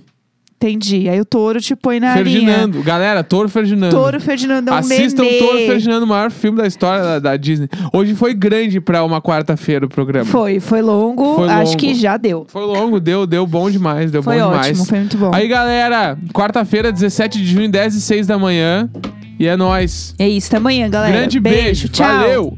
Entendi. 0.63 1.09
Aí 1.09 1.19
o 1.19 1.25
touro 1.25 1.59
te 1.59 1.75
põe 1.75 1.99
na 1.99 2.15
linha. 2.15 2.23
Ferdinando. 2.23 2.81
Galera, 2.83 3.21
touro 3.21 3.49
Ferdinando. 3.49 3.93
Touro 3.93 4.19
Ferdinando 4.21 4.69
é 4.69 4.73
um 4.73 4.77
Assistam 4.77 5.23
nenê. 5.23 5.37
Touro 5.37 5.57
Ferdinando, 5.57 6.05
o 6.05 6.07
maior 6.07 6.31
filme 6.31 6.57
da 6.57 6.65
história 6.65 7.03
da, 7.03 7.19
da 7.19 7.37
Disney. 7.37 7.67
Hoje 7.91 8.15
foi 8.15 8.33
grande 8.33 8.79
pra 8.79 9.03
uma 9.03 9.21
quarta-feira 9.21 9.85
o 9.85 9.89
programa. 9.89 10.25
Foi, 10.25 10.61
foi 10.61 10.81
longo. 10.81 11.35
Foi 11.35 11.49
Acho 11.49 11.71
longo. 11.71 11.77
que 11.77 11.93
já 11.93 12.15
deu. 12.15 12.45
Foi 12.47 12.63
longo, 12.63 12.99
deu, 12.99 13.27
deu 13.27 13.45
bom 13.45 13.69
demais, 13.69 14.09
deu 14.09 14.23
Foi 14.23 14.37
bom 14.37 14.45
ótimo, 14.45 14.61
demais. 14.61 14.87
foi 14.87 14.99
muito 14.99 15.17
bom. 15.17 15.31
Aí, 15.33 15.47
galera, 15.47 16.17
quarta-feira, 16.33 16.91
17 16.91 17.39
de 17.39 17.45
junho, 17.45 17.69
10 17.69 17.95
e 17.95 18.01
6 18.01 18.27
da 18.27 18.37
manhã. 18.39 18.89
E 19.37 19.47
é 19.47 19.57
nóis. 19.57 20.15
É 20.17 20.29
isso, 20.29 20.47
até 20.47 20.57
amanhã, 20.57 20.89
galera. 20.89 21.17
Grande 21.17 21.39
beijo. 21.39 21.89
Tchau. 21.89 22.07
Valeu! 22.07 22.57